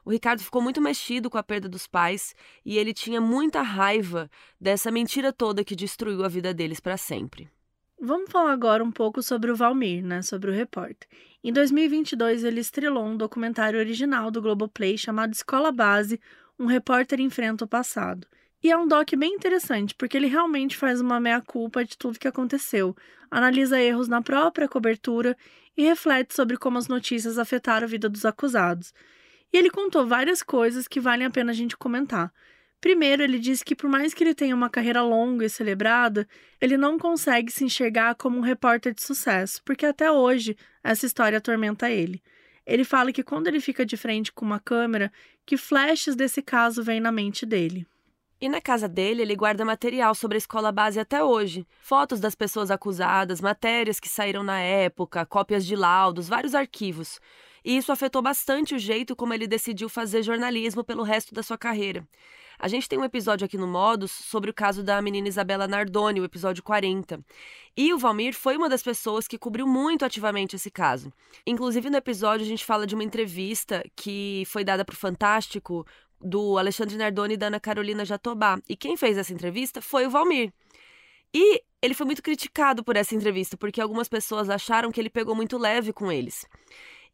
[0.05, 2.35] O Ricardo ficou muito mexido com a perda dos pais
[2.65, 4.31] e ele tinha muita raiva
[4.61, 7.49] dessa mentira toda que destruiu a vida deles para sempre.
[8.01, 11.09] Vamos falar agora um pouco sobre o Valmir, né, sobre o repórter.
[11.45, 16.21] Em 2022, ele estrelou um documentário original do Globoplay chamado Escola Base,
[16.59, 18.27] um repórter enfrenta o passado.
[18.61, 22.27] E é um doc bem interessante, porque ele realmente faz uma meia-culpa de tudo que
[22.27, 22.97] aconteceu,
[23.31, 25.37] analisa erros na própria cobertura
[25.77, 28.93] e reflete sobre como as notícias afetaram a vida dos acusados.
[29.53, 32.33] E ele contou várias coisas que valem a pena a gente comentar.
[32.81, 36.27] Primeiro, ele disse que por mais que ele tenha uma carreira longa e celebrada,
[36.61, 41.39] ele não consegue se enxergar como um repórter de sucesso, porque até hoje essa história
[41.39, 42.21] atormenta ele.
[42.67, 45.13] Ele fala que quando ele fica de frente com uma câmera,
[45.47, 47.87] que flashes desse caso vêm na mente dele.
[48.41, 51.65] E na casa dele, ele guarda material sobre a escola base até hoje.
[51.81, 57.21] Fotos das pessoas acusadas, matérias que saíram na época, cópias de laudos, vários arquivos.
[57.65, 61.59] E isso afetou bastante o jeito como ele decidiu fazer jornalismo pelo resto da sua
[61.59, 62.07] carreira.
[62.59, 66.21] A gente tem um episódio aqui no Modus sobre o caso da menina Isabela Nardoni,
[66.21, 67.21] o episódio 40.
[67.77, 71.13] E o Valmir foi uma das pessoas que cobriu muito ativamente esse caso.
[71.47, 75.85] Inclusive, no episódio, a gente fala de uma entrevista que foi dada para o Fantástico
[76.21, 78.61] do Alexandre Nardoni e da Ana Carolina Jatobá.
[78.69, 80.53] E quem fez essa entrevista foi o Valmir.
[81.35, 85.35] E ele foi muito criticado por essa entrevista, porque algumas pessoas acharam que ele pegou
[85.35, 86.47] muito leve com eles.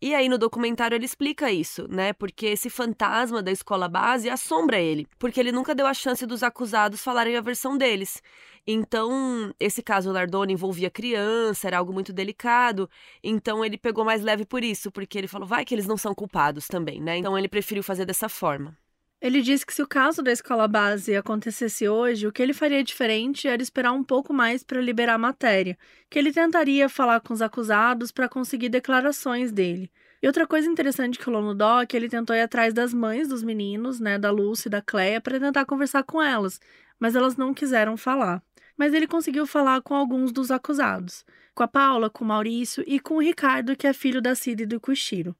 [0.00, 2.12] E aí no documentário ele explica isso, né?
[2.12, 6.44] Porque esse fantasma da escola base assombra ele, porque ele nunca deu a chance dos
[6.44, 8.22] acusados falarem a versão deles.
[8.64, 12.88] Então, esse caso Nardoni envolvia criança, era algo muito delicado,
[13.24, 16.14] então ele pegou mais leve por isso, porque ele falou, vai que eles não são
[16.14, 17.16] culpados também, né?
[17.16, 18.76] Então ele preferiu fazer dessa forma.
[19.20, 22.84] Ele disse que se o caso da escola base acontecesse hoje, o que ele faria
[22.84, 25.76] diferente era esperar um pouco mais para liberar a matéria,
[26.08, 29.90] que ele tentaria falar com os acusados para conseguir declarações dele.
[30.22, 32.94] E outra coisa interessante que rolou no doc, é que ele tentou ir atrás das
[32.94, 36.60] mães dos meninos, né, da Lúcia e da Cleia, para tentar conversar com elas,
[36.98, 38.40] mas elas não quiseram falar.
[38.76, 43.00] Mas ele conseguiu falar com alguns dos acusados, com a Paula, com o Maurício e
[43.00, 45.36] com o Ricardo, que é filho da Cida e do Cuxiro.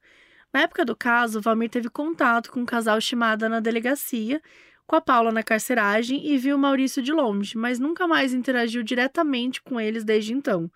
[0.53, 4.41] Na época do caso, Valmir teve contato com um casal chamado na delegacia,
[4.87, 9.61] com a Paula na carceragem e viu Maurício de longe, mas nunca mais interagiu diretamente
[9.61, 10.71] com eles desde então.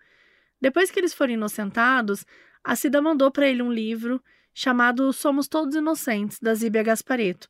[0.61, 2.27] Depois que eles foram inocentados,
[2.63, 4.23] a Cida mandou para ele um livro
[4.55, 7.49] chamado Somos Todos Inocentes, da Zíbia Gaspareto.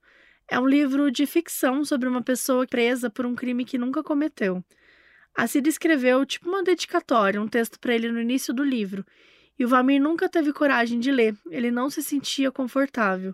[0.48, 4.64] É um livro de ficção sobre uma pessoa presa por um crime que nunca cometeu.
[5.34, 9.04] A Cida escreveu tipo uma dedicatória, um texto para ele no início do livro,
[9.62, 13.32] e o Valmir nunca teve coragem de ler, ele não se sentia confortável.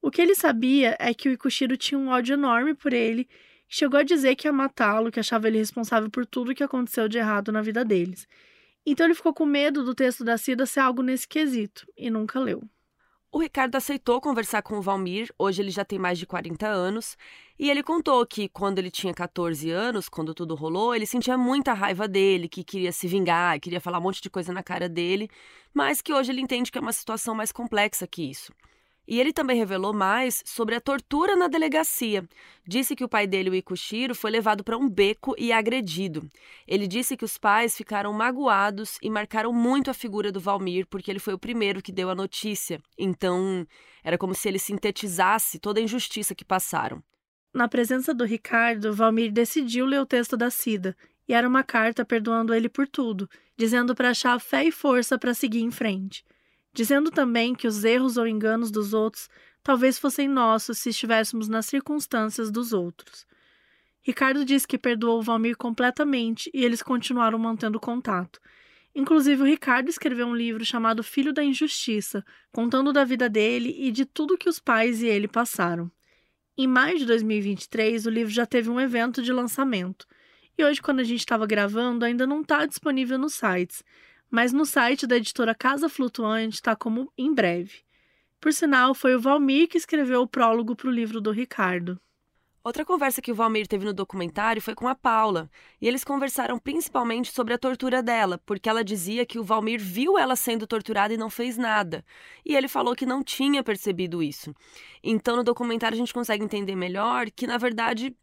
[0.00, 3.28] O que ele sabia é que o Ikushiro tinha um ódio enorme por ele,
[3.68, 7.06] chegou a dizer que ia matá-lo, que achava ele responsável por tudo o que aconteceu
[7.08, 8.26] de errado na vida deles.
[8.84, 12.40] Então ele ficou com medo do texto da Cida ser algo nesse quesito, e nunca
[12.40, 12.60] leu.
[13.34, 17.16] O Ricardo aceitou conversar com o Valmir, hoje ele já tem mais de 40 anos,
[17.58, 21.72] e ele contou que quando ele tinha 14 anos, quando tudo rolou, ele sentia muita
[21.72, 25.30] raiva dele, que queria se vingar, queria falar um monte de coisa na cara dele,
[25.72, 28.52] mas que hoje ele entende que é uma situação mais complexa que isso.
[29.12, 32.26] E ele também revelou mais sobre a tortura na delegacia.
[32.66, 36.30] Disse que o pai dele, o Ikushiro, foi levado para um beco e agredido.
[36.66, 41.10] Ele disse que os pais ficaram magoados e marcaram muito a figura do Valmir porque
[41.10, 42.80] ele foi o primeiro que deu a notícia.
[42.96, 43.66] Então,
[44.02, 47.02] era como se ele sintetizasse toda a injustiça que passaram.
[47.52, 50.96] Na presença do Ricardo, Valmir decidiu ler o texto da Cida,
[51.28, 55.34] e era uma carta perdoando ele por tudo, dizendo para achar fé e força para
[55.34, 56.24] seguir em frente
[56.72, 59.28] dizendo também que os erros ou enganos dos outros
[59.62, 63.26] talvez fossem nossos se estivéssemos nas circunstâncias dos outros.
[64.02, 68.40] Ricardo disse que perdoou Valmir completamente e eles continuaram mantendo contato.
[68.94, 73.90] Inclusive, o Ricardo escreveu um livro chamado Filho da Injustiça, contando da vida dele e
[73.90, 75.90] de tudo que os pais e ele passaram.
[76.58, 80.06] Em maio de 2023, o livro já teve um evento de lançamento.
[80.58, 83.82] E hoje, quando a gente estava gravando, ainda não está disponível nos sites,
[84.32, 87.82] mas no site da editora Casa Flutuante está como em breve.
[88.40, 92.00] Por sinal, foi o Valmir que escreveu o prólogo para o livro do Ricardo.
[92.64, 96.58] Outra conversa que o Valmir teve no documentário foi com a Paula, e eles conversaram
[96.58, 101.12] principalmente sobre a tortura dela, porque ela dizia que o Valmir viu ela sendo torturada
[101.12, 102.02] e não fez nada.
[102.42, 104.54] E ele falou que não tinha percebido isso.
[105.02, 108.16] Então, no documentário, a gente consegue entender melhor que, na verdade,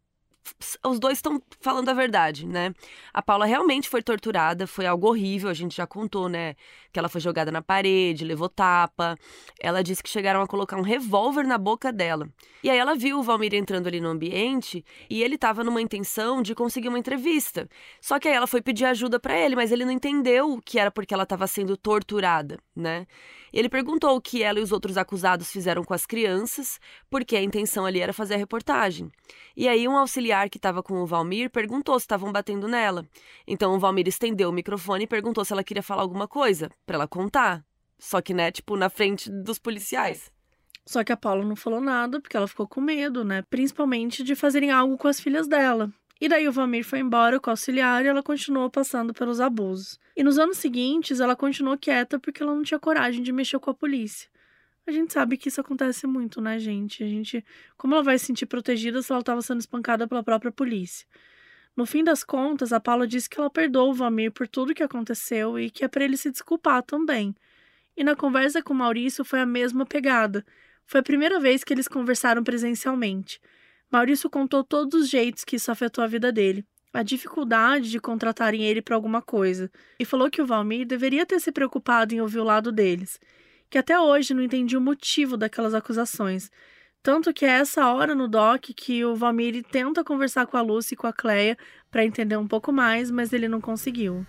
[0.86, 2.74] os dois estão falando a verdade, né?
[3.14, 6.56] A Paula realmente foi torturada, foi algo horrível, a gente já contou, né?
[6.92, 9.18] Que ela foi jogada na parede, levou tapa.
[9.60, 12.28] Ela disse que chegaram a colocar um revólver na boca dela.
[12.64, 16.42] E aí ela viu o Valmir entrando ali no ambiente e ele estava numa intenção
[16.42, 17.70] de conseguir uma entrevista.
[18.02, 20.92] Só que aí ela foi pedir ajuda para ele, mas ele não entendeu que era
[20.92, 23.06] porque ela estava sendo torturada, né?
[23.54, 26.80] Ele perguntou o que ela e os outros acusados fizeram com as crianças,
[27.10, 29.12] porque a intenção ali era fazer a reportagem.
[29.56, 33.06] E aí um auxiliar que estava com o Valmir perguntou se estavam batendo nela.
[33.48, 36.96] Então o Valmir estendeu o microfone e perguntou se ela queria falar alguma coisa, para
[36.96, 37.64] ela contar.
[37.98, 40.32] Só que, né, tipo, na frente dos policiais.
[40.86, 43.44] Só que a Paula não falou nada porque ela ficou com medo, né?
[43.50, 45.92] Principalmente de fazerem algo com as filhas dela.
[46.22, 50.00] E daí o Valmir foi embora com o auxiliar e ela continuou passando pelos abusos.
[50.16, 53.70] E nos anos seguintes, ela continuou quieta porque ela não tinha coragem de mexer com
[53.70, 54.30] a polícia.
[54.86, 57.04] A gente sabe que isso acontece muito, né, gente?
[57.04, 57.46] A gente,
[57.78, 61.08] como ela vai se sentir protegida se ela estava sendo espancada pela própria polícia?
[61.78, 64.84] No fim das contas, a Paula disse que ela perdoa o Valmir por tudo que
[64.84, 67.34] aconteceu e que é para ele se desculpar também.
[67.96, 70.46] E na conversa com o Maurício foi a mesma pegada.
[70.86, 73.40] Foi a primeira vez que eles conversaram presencialmente.
[73.92, 76.64] Maurício contou todos os jeitos que isso afetou a vida dele,
[76.94, 81.40] a dificuldade de contratarem ele para alguma coisa, e falou que o Valmir deveria ter
[81.40, 83.20] se preocupado em ouvir o lado deles,
[83.70, 86.52] que até hoje não entendia o motivo daquelas acusações.
[87.02, 90.94] Tanto que é essa hora no doc que o Valmir tenta conversar com a Lucy
[90.94, 91.58] e com a Cleia
[91.90, 94.26] para entender um pouco mais, mas ele não conseguiu.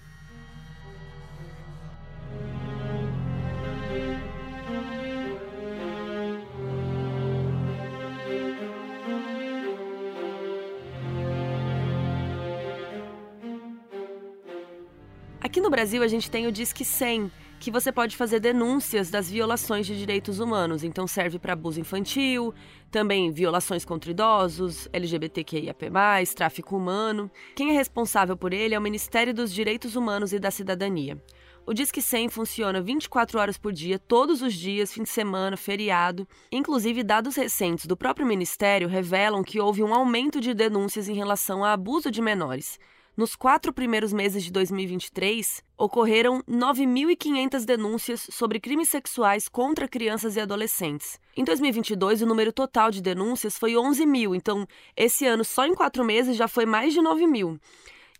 [15.50, 17.28] Aqui no Brasil a gente tem o Disque 100,
[17.58, 20.84] que você pode fazer denúncias das violações de direitos humanos.
[20.84, 22.54] Então serve para abuso infantil,
[22.88, 25.90] também violações contra idosos, LGBTQIAP+,
[26.36, 27.28] tráfico humano.
[27.56, 31.20] Quem é responsável por ele é o Ministério dos Direitos Humanos e da Cidadania.
[31.66, 36.28] O Disque 100 funciona 24 horas por dia, todos os dias, fim de semana, feriado.
[36.52, 41.64] Inclusive, dados recentes do próprio Ministério revelam que houve um aumento de denúncias em relação
[41.64, 42.78] a abuso de menores.
[43.20, 50.40] Nos quatro primeiros meses de 2023, ocorreram 9.500 denúncias sobre crimes sexuais contra crianças e
[50.40, 51.20] adolescentes.
[51.36, 54.66] Em 2022, o número total de denúncias foi 11 mil, então
[54.96, 57.58] esse ano, só em quatro meses, já foi mais de 9 mil.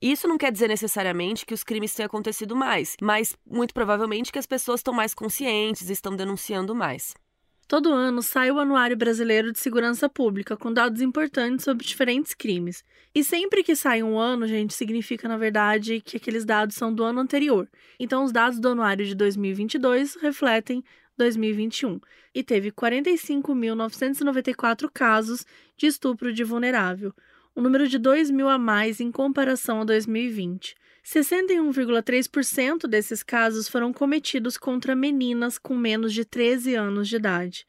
[0.02, 4.38] Isso não quer dizer necessariamente que os crimes tenham acontecido mais, mas muito provavelmente que
[4.38, 7.14] as pessoas estão mais conscientes estão denunciando mais.
[7.70, 12.82] Todo ano sai o Anuário Brasileiro de Segurança Pública, com dados importantes sobre diferentes crimes.
[13.14, 17.04] E sempre que sai um ano, gente, significa, na verdade, que aqueles dados são do
[17.04, 17.68] ano anterior.
[17.96, 20.82] Então, os dados do Anuário de 2022 refletem
[21.16, 22.00] 2021
[22.34, 25.46] e teve 45.994 casos
[25.76, 27.14] de estupro de vulnerável,
[27.54, 30.74] um número de 2 mil a mais em comparação a 2020.
[31.04, 37.66] 61,3% desses casos foram cometidos contra meninas com menos de 13 anos de idade.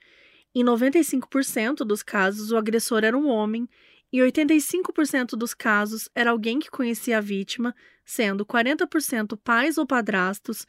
[0.53, 3.69] Em 95% dos casos, o agressor era um homem
[4.11, 7.73] e 85% dos casos era alguém que conhecia a vítima,
[8.03, 10.67] sendo 40% pais ou padrastos,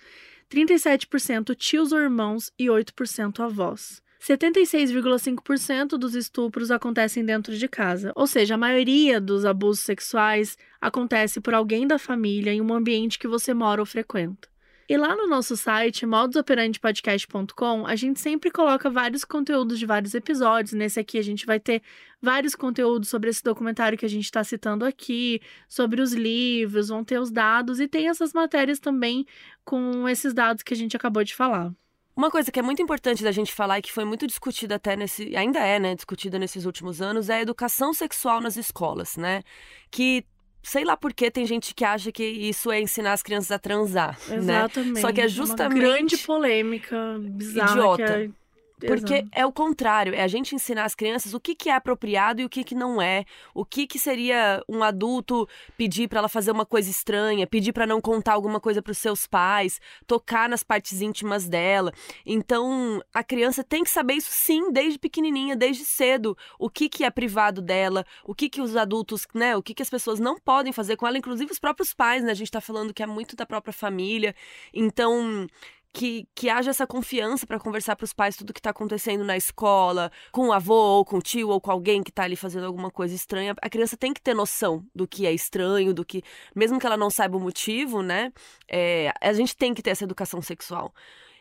[0.49, 4.02] 37% tios ou irmãos e 8% avós.
[4.23, 11.41] 76,5% dos estupros acontecem dentro de casa, ou seja, a maioria dos abusos sexuais acontece
[11.41, 14.49] por alguém da família em um ambiente que você mora ou frequenta.
[14.89, 20.73] E lá no nosso site, modusoperandipodcast.com, a gente sempre coloca vários conteúdos de vários episódios.
[20.73, 21.83] Nesse aqui, a gente vai ter
[22.21, 27.03] vários conteúdos sobre esse documentário que a gente está citando aqui, sobre os livros, vão
[27.05, 29.27] ter os dados e tem essas matérias também
[29.65, 31.73] com esses dados que a gente acabou de falar.
[32.15, 34.95] Uma coisa que é muito importante da gente falar e que foi muito discutida até
[34.97, 35.35] nesse.
[35.35, 39.43] ainda é, né, discutida nesses últimos anos, é a educação sexual nas escolas, né?
[39.91, 40.25] Que
[40.63, 43.59] sei lá por que tem gente que acha que isso é ensinar as crianças a
[43.59, 44.19] transar.
[44.29, 44.37] Né?
[44.37, 44.93] Exatamente.
[44.95, 45.01] Né?
[45.01, 45.85] Só que é justamente.
[45.85, 47.71] Uma grande polêmica bizarra.
[47.71, 48.42] Idiota.
[48.83, 49.29] Que porque Exato.
[49.31, 52.45] é o contrário, é a gente ensinar as crianças o que, que é apropriado e
[52.45, 53.25] o que, que não é,
[53.55, 57.87] o que, que seria um adulto pedir para ela fazer uma coisa estranha, pedir para
[57.87, 61.93] não contar alguma coisa para os seus pais, tocar nas partes íntimas dela.
[62.27, 67.05] Então, a criança tem que saber isso sim, desde pequenininha, desde cedo, o que, que
[67.05, 70.41] é privado dela, o que, que os adultos, né, o que, que as pessoas não
[70.41, 72.33] podem fazer com ela, inclusive os próprios pais, né?
[72.33, 74.35] A gente está falando que é muito da própria família.
[74.75, 75.47] Então,
[75.93, 79.37] que, que haja essa confiança para conversar para os pais tudo que está acontecendo na
[79.37, 82.67] escola, com o avô, ou com o tio, ou com alguém que está ali fazendo
[82.67, 83.55] alguma coisa estranha.
[83.61, 86.23] A criança tem que ter noção do que é estranho, do que.
[86.55, 88.33] Mesmo que ela não saiba o motivo, né?
[88.69, 90.95] É, a gente tem que ter essa educação sexual.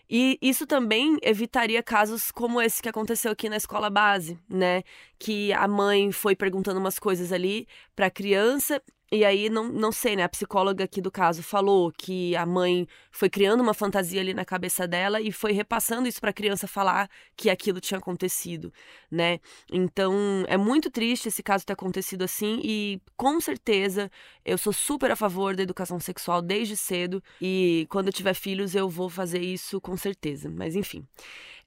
[0.09, 4.83] E isso também evitaria casos como esse que aconteceu aqui na escola base, né?
[5.17, 8.81] Que a mãe foi perguntando umas coisas ali para a criança
[9.13, 10.23] e aí, não, não sei, né?
[10.23, 14.45] A psicóloga aqui do caso falou que a mãe foi criando uma fantasia ali na
[14.45, 18.71] cabeça dela e foi repassando isso para a criança falar que aquilo tinha acontecido,
[19.11, 19.39] né?
[19.69, 20.13] Então,
[20.47, 24.09] é muito triste esse caso ter acontecido assim e com certeza
[24.45, 28.75] eu sou super a favor da educação sexual desde cedo e quando eu tiver filhos
[28.75, 30.49] eu vou fazer isso com certeza.
[30.49, 31.05] Mas enfim.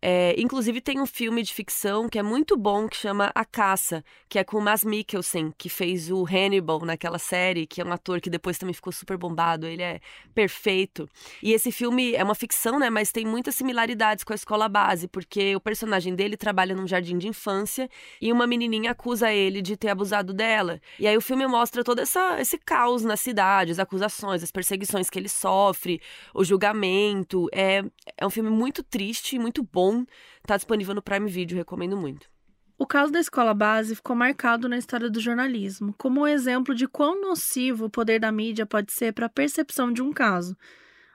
[0.06, 4.04] É, inclusive tem um filme de ficção que é muito bom que chama A Caça,
[4.28, 7.90] que é com o Mads Mikkelsen, que fez o Hannibal naquela série, que é um
[7.90, 10.00] ator que depois também ficou super bombado, ele é
[10.34, 11.08] perfeito.
[11.42, 15.08] E esse filme é uma ficção, né, mas tem muitas similaridades com a escola base,
[15.08, 17.88] porque o personagem dele trabalha num jardim de infância
[18.20, 20.82] e uma menininha acusa ele de ter abusado dela.
[21.00, 25.08] E aí o filme mostra todo essa, esse caos na cidade, as acusações, as perseguições
[25.08, 25.98] que ele sofre,
[26.34, 27.48] o julgamento.
[27.50, 27.82] É,
[28.18, 30.06] é um filme muito triste, muito bom.
[30.46, 32.28] Tá disponível no Prime Video, recomendo muito.
[32.76, 36.88] O caso da escola base ficou marcado na história do jornalismo, como um exemplo de
[36.88, 40.56] quão nocivo o poder da mídia pode ser para a percepção de um caso.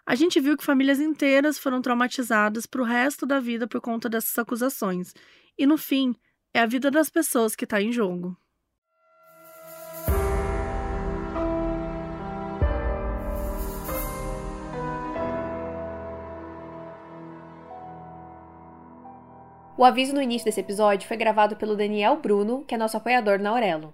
[0.06, 4.08] A gente viu que famílias inteiras foram traumatizadas para o resto da vida por conta
[4.10, 5.14] dessas acusações.
[5.58, 6.16] E no fim,
[6.54, 8.36] é a vida das pessoas que está em jogo.
[19.80, 23.40] O aviso no início desse episódio foi gravado pelo Daniel Bruno, que é nosso apoiador
[23.40, 23.94] na Aurelo.